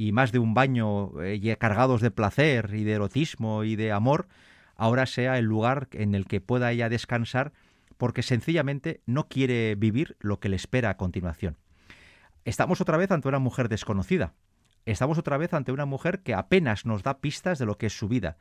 y 0.00 0.12
más 0.12 0.32
de 0.32 0.38
un 0.38 0.54
baño 0.54 1.20
eh, 1.22 1.56
cargados 1.58 2.00
de 2.00 2.10
placer 2.10 2.70
y 2.72 2.84
de 2.84 2.92
erotismo 2.92 3.64
y 3.64 3.76
de 3.76 3.92
amor, 3.92 4.28
ahora 4.74 5.04
sea 5.04 5.36
el 5.36 5.44
lugar 5.44 5.88
en 5.92 6.14
el 6.14 6.24
que 6.24 6.40
pueda 6.40 6.72
ella 6.72 6.88
descansar 6.88 7.52
porque 7.98 8.22
sencillamente 8.22 9.02
no 9.04 9.28
quiere 9.28 9.74
vivir 9.74 10.16
lo 10.20 10.40
que 10.40 10.48
le 10.48 10.56
espera 10.56 10.88
a 10.88 10.96
continuación. 10.96 11.58
Estamos 12.46 12.80
otra 12.80 12.96
vez 12.96 13.10
ante 13.10 13.28
una 13.28 13.40
mujer 13.40 13.68
desconocida. 13.68 14.32
Estamos 14.86 15.18
otra 15.18 15.36
vez 15.36 15.52
ante 15.52 15.70
una 15.70 15.84
mujer 15.84 16.22
que 16.22 16.32
apenas 16.32 16.86
nos 16.86 17.02
da 17.02 17.20
pistas 17.20 17.58
de 17.58 17.66
lo 17.66 17.76
que 17.76 17.84
es 17.84 17.92
su 17.92 18.08
vida. 18.08 18.38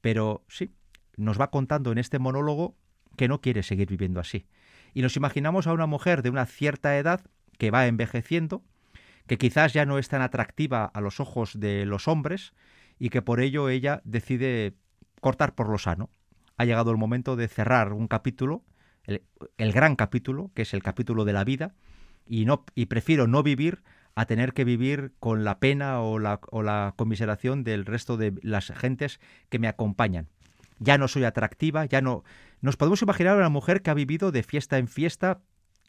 Pero 0.00 0.44
sí, 0.48 0.74
nos 1.16 1.40
va 1.40 1.52
contando 1.52 1.92
en 1.92 1.98
este 1.98 2.18
monólogo 2.18 2.74
que 3.16 3.28
no 3.28 3.40
quiere 3.40 3.62
seguir 3.62 3.88
viviendo 3.88 4.18
así. 4.18 4.48
Y 4.92 5.02
nos 5.02 5.16
imaginamos 5.16 5.68
a 5.68 5.72
una 5.72 5.86
mujer 5.86 6.22
de 6.22 6.30
una 6.30 6.46
cierta 6.46 6.98
edad 6.98 7.20
que 7.58 7.70
va 7.70 7.86
envejeciendo, 7.86 8.64
que 9.26 9.38
quizás 9.38 9.72
ya 9.72 9.84
no 9.84 9.98
es 9.98 10.08
tan 10.08 10.22
atractiva 10.22 10.84
a 10.84 11.00
los 11.00 11.20
ojos 11.20 11.58
de 11.58 11.84
los 11.84 12.08
hombres 12.08 12.52
y 12.98 13.10
que 13.10 13.22
por 13.22 13.40
ello 13.40 13.68
ella 13.68 14.00
decide 14.04 14.74
cortar 15.20 15.54
por 15.54 15.68
lo 15.68 15.78
sano. 15.78 16.10
Ha 16.56 16.64
llegado 16.64 16.90
el 16.90 16.96
momento 16.96 17.36
de 17.36 17.48
cerrar 17.48 17.92
un 17.92 18.08
capítulo, 18.08 18.62
el, 19.04 19.72
gran 19.72 19.96
capítulo, 19.96 20.50
que 20.54 20.62
es 20.62 20.74
el 20.74 20.82
capítulo 20.82 21.24
de 21.24 21.32
la 21.32 21.44
vida, 21.44 21.74
y, 22.26 22.44
no, 22.44 22.64
y 22.74 22.86
prefiero 22.86 23.26
no 23.26 23.42
vivir 23.42 23.82
a 24.14 24.24
tener 24.24 24.54
que 24.54 24.64
vivir 24.64 25.12
con 25.20 25.44
la 25.44 25.58
pena 25.58 26.00
o 26.00 26.18
la, 26.18 26.40
o 26.50 26.62
la 26.62 26.94
conmiseración 26.96 27.64
del 27.64 27.84
resto 27.84 28.16
de 28.16 28.34
las 28.42 28.72
gentes 28.72 29.20
que 29.50 29.58
me 29.58 29.68
acompañan. 29.68 30.28
Ya 30.78 30.98
no 30.98 31.08
soy 31.08 31.24
atractiva, 31.24 31.84
ya 31.84 32.00
no... 32.00 32.24
Nos 32.62 32.76
podemos 32.76 33.02
imaginar 33.02 33.34
a 33.34 33.38
una 33.38 33.48
mujer 33.50 33.82
que 33.82 33.90
ha 33.90 33.94
vivido 33.94 34.32
de 34.32 34.42
fiesta 34.42 34.78
en 34.78 34.88
fiesta 34.88 35.40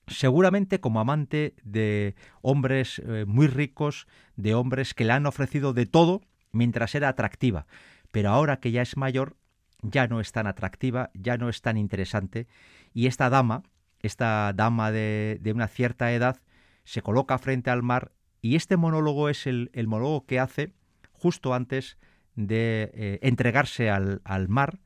seguramente 0.07 0.79
como 0.79 0.99
amante 0.99 1.55
de 1.63 2.15
hombres 2.41 2.99
eh, 3.05 3.25
muy 3.27 3.47
ricos, 3.47 4.07
de 4.35 4.55
hombres 4.55 4.93
que 4.93 5.05
le 5.05 5.13
han 5.13 5.25
ofrecido 5.25 5.73
de 5.73 5.85
todo 5.85 6.21
mientras 6.51 6.95
era 6.95 7.09
atractiva, 7.09 7.67
pero 8.11 8.29
ahora 8.29 8.59
que 8.59 8.71
ya 8.71 8.81
es 8.81 8.97
mayor, 8.97 9.35
ya 9.81 10.07
no 10.07 10.19
es 10.19 10.31
tan 10.31 10.47
atractiva, 10.47 11.11
ya 11.13 11.37
no 11.37 11.49
es 11.49 11.61
tan 11.61 11.77
interesante, 11.77 12.47
y 12.93 13.07
esta 13.07 13.29
dama, 13.29 13.63
esta 13.99 14.53
dama 14.53 14.91
de, 14.91 15.39
una 15.53 15.67
cierta 15.67 16.11
edad, 16.13 16.41
se 16.83 17.01
coloca 17.01 17.37
frente 17.37 17.69
al 17.69 17.83
mar, 17.83 18.13
y 18.41 18.55
este 18.55 18.77
monólogo 18.77 19.29
es 19.29 19.45
el, 19.45 19.69
el 19.73 19.87
monólogo 19.87 20.25
que 20.25 20.39
hace 20.39 20.73
justo 21.11 21.53
antes 21.53 21.97
de 22.35 22.91
eh, 22.93 23.19
entregarse 23.23 23.89
al, 23.89 24.21
al 24.23 24.47
mar 24.47 24.79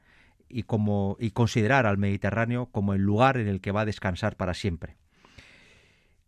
y, 0.50 0.64
como, 0.64 1.18
y 1.20 1.32
considerar 1.32 1.86
al 1.86 1.98
Mediterráneo 1.98 2.68
como 2.68 2.94
el 2.94 3.02
lugar 3.02 3.38
en 3.38 3.48
el 3.48 3.62
que 3.62 3.72
va 3.72 3.82
a 3.82 3.86
descansar 3.86 4.36
para 4.36 4.54
siempre. 4.54 4.98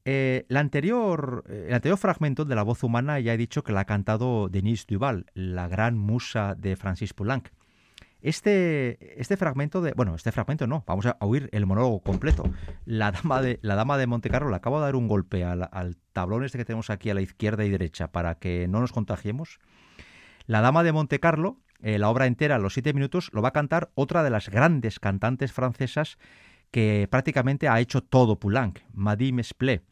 Eh, 0.06 0.46
eh, 0.46 0.46
el 0.50 0.58
anterior 0.58 1.98
fragmento 1.98 2.46
de 2.46 2.56
La 2.56 2.64
voz 2.64 2.84
humana 2.84 3.20
ya 3.20 3.34
he 3.34 3.38
dicho 3.38 3.64
que 3.64 3.72
la 3.72 3.82
ha 3.82 3.86
cantado 3.86 4.50
Denise 4.50 4.86
Duval, 4.88 5.28
la 5.34 5.68
gran 5.68 5.98
musa 5.98 6.56
de 6.56 6.76
Francis 6.76 7.14
Poulenc. 7.14 7.50
Este, 8.22 9.20
este 9.20 9.36
fragmento 9.36 9.82
de. 9.82 9.92
Bueno, 9.94 10.16
este 10.16 10.32
fragmento 10.32 10.66
no, 10.66 10.84
vamos 10.88 11.06
a 11.06 11.18
oír 11.20 11.50
el 11.52 11.66
monólogo 11.66 12.00
completo. 12.00 12.44
La 12.86 13.12
dama 13.12 13.42
de, 13.42 13.60
la 13.62 13.76
dama 13.76 13.98
de 13.98 14.08
Montecarlo 14.08 14.50
le 14.50 14.56
acabo 14.56 14.80
de 14.80 14.86
dar 14.86 14.96
un 14.96 15.10
golpe 15.10 15.44
al, 15.44 15.68
al 15.72 15.98
tablón 16.14 16.46
este 16.46 16.58
que 16.58 16.66
tenemos 16.66 16.90
aquí 16.90 17.10
a 17.10 17.14
la 17.14 17.22
izquierda 17.22 17.66
y 17.66 17.70
derecha 17.70 18.14
para 18.14 18.36
que 18.36 18.68
no 18.70 18.80
nos 18.80 18.94
contagiemos. 18.94 19.60
La 20.46 20.62
dama 20.62 20.84
de 20.84 20.94
Montecarlo, 20.94 21.60
eh, 21.82 22.00
la 22.00 22.10
obra 22.10 22.26
entera, 22.26 22.60
los 22.60 22.74
siete 22.74 22.94
minutos, 22.94 23.30
lo 23.34 23.42
va 23.42 23.50
a 23.50 23.54
cantar 23.54 23.92
otra 23.94 24.24
de 24.24 24.30
las 24.30 24.50
grandes 24.50 25.00
cantantes 25.00 25.52
francesas 25.52 26.18
que 26.72 27.08
prácticamente 27.12 27.68
ha 27.68 27.82
hecho 27.82 28.02
todo 28.02 28.40
Poulenc, 28.40 28.80
Madame 28.94 29.42
Esplé 29.42 29.84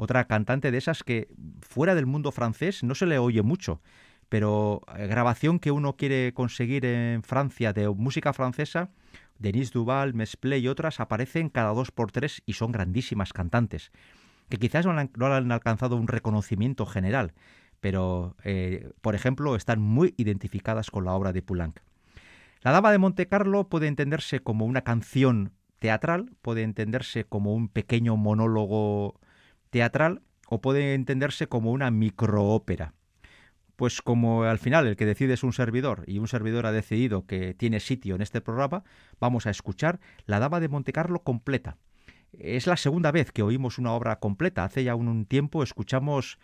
otra 0.00 0.24
cantante 0.24 0.70
de 0.70 0.78
esas 0.78 1.04
que 1.04 1.28
fuera 1.60 1.94
del 1.94 2.06
mundo 2.06 2.32
francés 2.32 2.82
no 2.82 2.94
se 2.94 3.04
le 3.04 3.18
oye 3.18 3.42
mucho, 3.42 3.82
pero 4.30 4.80
eh, 4.96 5.06
grabación 5.06 5.58
que 5.58 5.72
uno 5.72 5.98
quiere 5.98 6.32
conseguir 6.32 6.86
en 6.86 7.22
Francia 7.22 7.74
de 7.74 7.86
música 7.86 8.32
francesa, 8.32 8.88
Denise 9.38 9.72
Duval, 9.74 10.14
Mesple 10.14 10.58
y 10.58 10.68
otras 10.68 11.00
aparecen 11.00 11.50
cada 11.50 11.74
dos 11.74 11.90
por 11.90 12.12
tres 12.12 12.42
y 12.46 12.54
son 12.54 12.72
grandísimas 12.72 13.34
cantantes, 13.34 13.92
que 14.48 14.56
quizás 14.56 14.86
no 14.86 14.92
han, 14.92 15.52
alcanzado 15.52 15.96
un 15.96 16.08
reconocimiento 16.08 16.86
general, 16.86 17.34
pero, 17.80 18.36
eh, 18.42 18.92
por 19.02 19.14
ejemplo, 19.14 19.54
están 19.54 19.82
muy 19.82 20.14
identificadas 20.16 20.90
con 20.90 21.04
la 21.04 21.12
obra 21.12 21.34
de 21.34 21.42
Poulenc. 21.42 21.78
La 22.62 22.72
Dama 22.72 22.90
de 22.90 22.98
Monte 22.98 23.28
Carlo 23.28 23.68
puede 23.68 23.86
entenderse 23.86 24.40
como 24.40 24.64
una 24.64 24.80
canción 24.80 25.52
teatral, 25.78 26.30
puede 26.40 26.62
entenderse 26.62 27.24
como 27.24 27.54
un 27.54 27.68
pequeño 27.68 28.16
monólogo 28.16 29.20
teatral 29.70 30.22
o 30.48 30.60
puede 30.60 30.94
entenderse 30.94 31.46
como 31.46 31.72
una 31.72 31.90
microópera. 31.90 32.94
Pues 33.76 34.02
como 34.02 34.42
al 34.42 34.58
final 34.58 34.86
el 34.86 34.96
que 34.96 35.06
decide 35.06 35.34
es 35.34 35.42
un 35.42 35.54
servidor 35.54 36.04
y 36.06 36.18
un 36.18 36.28
servidor 36.28 36.66
ha 36.66 36.72
decidido 36.72 37.26
que 37.26 37.54
tiene 37.54 37.80
sitio 37.80 38.14
en 38.14 38.20
este 38.20 38.42
programa, 38.42 38.84
vamos 39.20 39.46
a 39.46 39.50
escuchar 39.50 40.00
La 40.26 40.38
Dama 40.38 40.60
de 40.60 40.68
Montecarlo 40.68 41.22
completa. 41.22 41.78
Es 42.32 42.66
la 42.66 42.76
segunda 42.76 43.10
vez 43.10 43.32
que 43.32 43.42
oímos 43.42 43.78
una 43.78 43.92
obra 43.92 44.20
completa. 44.20 44.64
Hace 44.64 44.84
ya 44.84 44.94
un 44.94 45.24
tiempo 45.24 45.62
escuchamos 45.62 46.38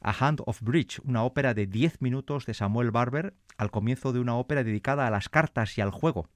A 0.00 0.14
Hand 0.18 0.40
of 0.46 0.62
Bridge, 0.62 1.00
una 1.04 1.24
ópera 1.24 1.52
de 1.52 1.66
10 1.66 2.00
minutos 2.00 2.46
de 2.46 2.54
Samuel 2.54 2.90
Barber 2.90 3.34
al 3.58 3.70
comienzo 3.70 4.12
de 4.12 4.20
una 4.20 4.36
ópera 4.36 4.64
dedicada 4.64 5.06
a 5.06 5.10
las 5.10 5.28
cartas 5.28 5.76
y 5.76 5.82
al 5.82 5.90
juego. 5.90 6.28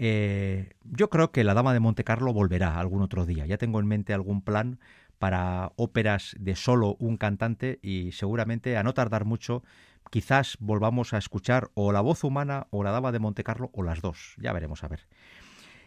Eh, 0.00 0.74
yo 0.84 1.10
creo 1.10 1.32
que 1.32 1.42
la 1.42 1.54
Dama 1.54 1.72
de 1.72 1.80
Monte 1.80 2.04
Carlo 2.04 2.32
volverá 2.32 2.78
algún 2.78 3.02
otro 3.02 3.26
día. 3.26 3.46
Ya 3.46 3.58
tengo 3.58 3.80
en 3.80 3.86
mente 3.86 4.14
algún 4.14 4.42
plan 4.42 4.78
para 5.18 5.72
óperas 5.74 6.36
de 6.38 6.54
solo 6.54 6.94
un 7.00 7.16
cantante 7.16 7.80
y 7.82 8.12
seguramente 8.12 8.76
a 8.76 8.84
no 8.84 8.94
tardar 8.94 9.24
mucho 9.24 9.64
quizás 10.10 10.56
volvamos 10.60 11.14
a 11.14 11.18
escuchar 11.18 11.70
o 11.74 11.90
la 11.90 12.00
voz 12.00 12.22
humana 12.22 12.68
o 12.70 12.84
la 12.84 12.92
Dama 12.92 13.10
de 13.10 13.18
Monte 13.18 13.42
Carlo 13.42 13.70
o 13.72 13.82
las 13.82 14.00
dos. 14.00 14.36
Ya 14.38 14.52
veremos 14.52 14.84
a 14.84 14.88
ver. 14.88 15.00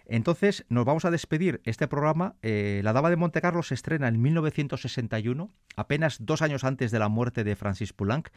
Entonces 0.06 0.66
nos 0.70 0.86
vamos 0.86 1.06
a 1.06 1.12
despedir 1.12 1.62
este 1.64 1.88
programa. 1.88 2.36
Eh, 2.42 2.82
la 2.84 2.94
Dama 2.94 3.10
de 3.10 3.16
Monte 3.16 3.42
Carlo 3.42 3.64
se 3.64 3.74
estrena 3.74 4.08
en 4.08 4.22
1961, 4.22 5.52
apenas 5.76 6.18
dos 6.26 6.42
años 6.42 6.64
antes 6.64 6.92
de 6.92 7.00
la 7.00 7.10
muerte 7.10 7.44
de 7.44 7.56
Francis 7.56 7.94
Poulenc, 7.94 8.30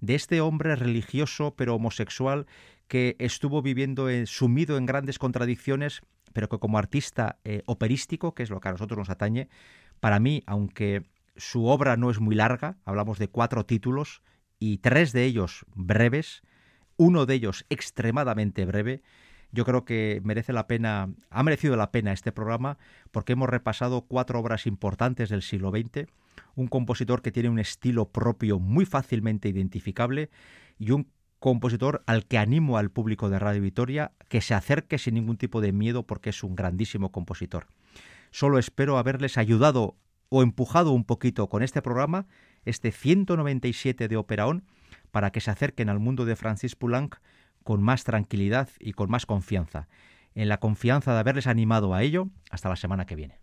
de 0.00 0.14
este 0.14 0.40
hombre 0.40 0.76
religioso 0.76 1.54
pero 1.56 1.74
homosexual 1.74 2.46
que 2.88 3.16
estuvo 3.18 3.62
viviendo 3.62 4.08
sumido 4.26 4.76
en 4.76 4.86
grandes 4.86 5.18
contradicciones, 5.18 6.02
pero 6.32 6.48
que 6.48 6.58
como 6.58 6.78
artista 6.78 7.38
eh, 7.44 7.62
operístico, 7.66 8.34
que 8.34 8.42
es 8.42 8.50
lo 8.50 8.60
que 8.60 8.68
a 8.68 8.72
nosotros 8.72 8.98
nos 8.98 9.10
atañe, 9.10 9.48
para 10.00 10.18
mí, 10.18 10.42
aunque 10.46 11.04
su 11.36 11.66
obra 11.66 11.96
no 11.96 12.10
es 12.10 12.20
muy 12.20 12.34
larga, 12.34 12.78
hablamos 12.84 13.18
de 13.18 13.28
cuatro 13.28 13.64
títulos 13.64 14.22
y 14.58 14.78
tres 14.78 15.12
de 15.12 15.24
ellos 15.24 15.64
breves, 15.74 16.42
uno 16.96 17.26
de 17.26 17.34
ellos 17.34 17.64
extremadamente 17.70 18.64
breve, 18.64 19.02
yo 19.52 19.64
creo 19.64 19.84
que 19.84 20.20
merece 20.24 20.52
la 20.52 20.66
pena, 20.66 21.10
ha 21.30 21.42
merecido 21.42 21.76
la 21.76 21.90
pena 21.90 22.12
este 22.12 22.32
programa 22.32 22.78
porque 23.10 23.32
hemos 23.32 23.48
repasado 23.48 24.02
cuatro 24.02 24.38
obras 24.38 24.66
importantes 24.66 25.28
del 25.28 25.42
siglo 25.42 25.70
XX, 25.70 26.06
un 26.54 26.68
compositor 26.68 27.22
que 27.22 27.32
tiene 27.32 27.48
un 27.48 27.58
estilo 27.58 28.10
propio 28.10 28.58
muy 28.58 28.84
fácilmente 28.84 29.48
identificable 29.48 30.30
y 30.78 30.92
un 30.92 31.08
compositor 31.38 32.02
al 32.06 32.26
que 32.26 32.38
animo 32.38 32.76
al 32.76 32.90
público 32.90 33.30
de 33.30 33.38
Radio 33.38 33.62
Vitoria 33.62 34.12
que 34.28 34.40
se 34.40 34.54
acerque 34.54 34.98
sin 34.98 35.14
ningún 35.14 35.36
tipo 35.36 35.60
de 35.60 35.72
miedo 35.72 36.06
porque 36.06 36.30
es 36.30 36.44
un 36.44 36.54
grandísimo 36.54 37.10
compositor. 37.10 37.66
Solo 38.30 38.58
espero 38.58 38.98
haberles 38.98 39.38
ayudado 39.38 39.96
o 40.28 40.42
empujado 40.42 40.92
un 40.92 41.04
poquito 41.04 41.48
con 41.48 41.62
este 41.62 41.82
programa, 41.82 42.26
este 42.64 42.92
197 42.92 44.06
de 44.06 44.16
Operaón, 44.16 44.64
para 45.10 45.32
que 45.32 45.40
se 45.40 45.50
acerquen 45.50 45.88
al 45.88 45.98
mundo 45.98 46.24
de 46.24 46.36
Francis 46.36 46.76
Poulenc 46.76 47.16
con 47.70 47.84
más 47.84 48.02
tranquilidad 48.02 48.68
y 48.80 48.94
con 48.94 49.08
más 49.12 49.26
confianza. 49.26 49.86
En 50.34 50.48
la 50.48 50.58
confianza 50.58 51.12
de 51.14 51.20
haberles 51.20 51.46
animado 51.46 51.94
a 51.94 52.02
ello, 52.02 52.26
hasta 52.50 52.68
la 52.68 52.74
semana 52.74 53.06
que 53.06 53.14
viene. 53.14 53.38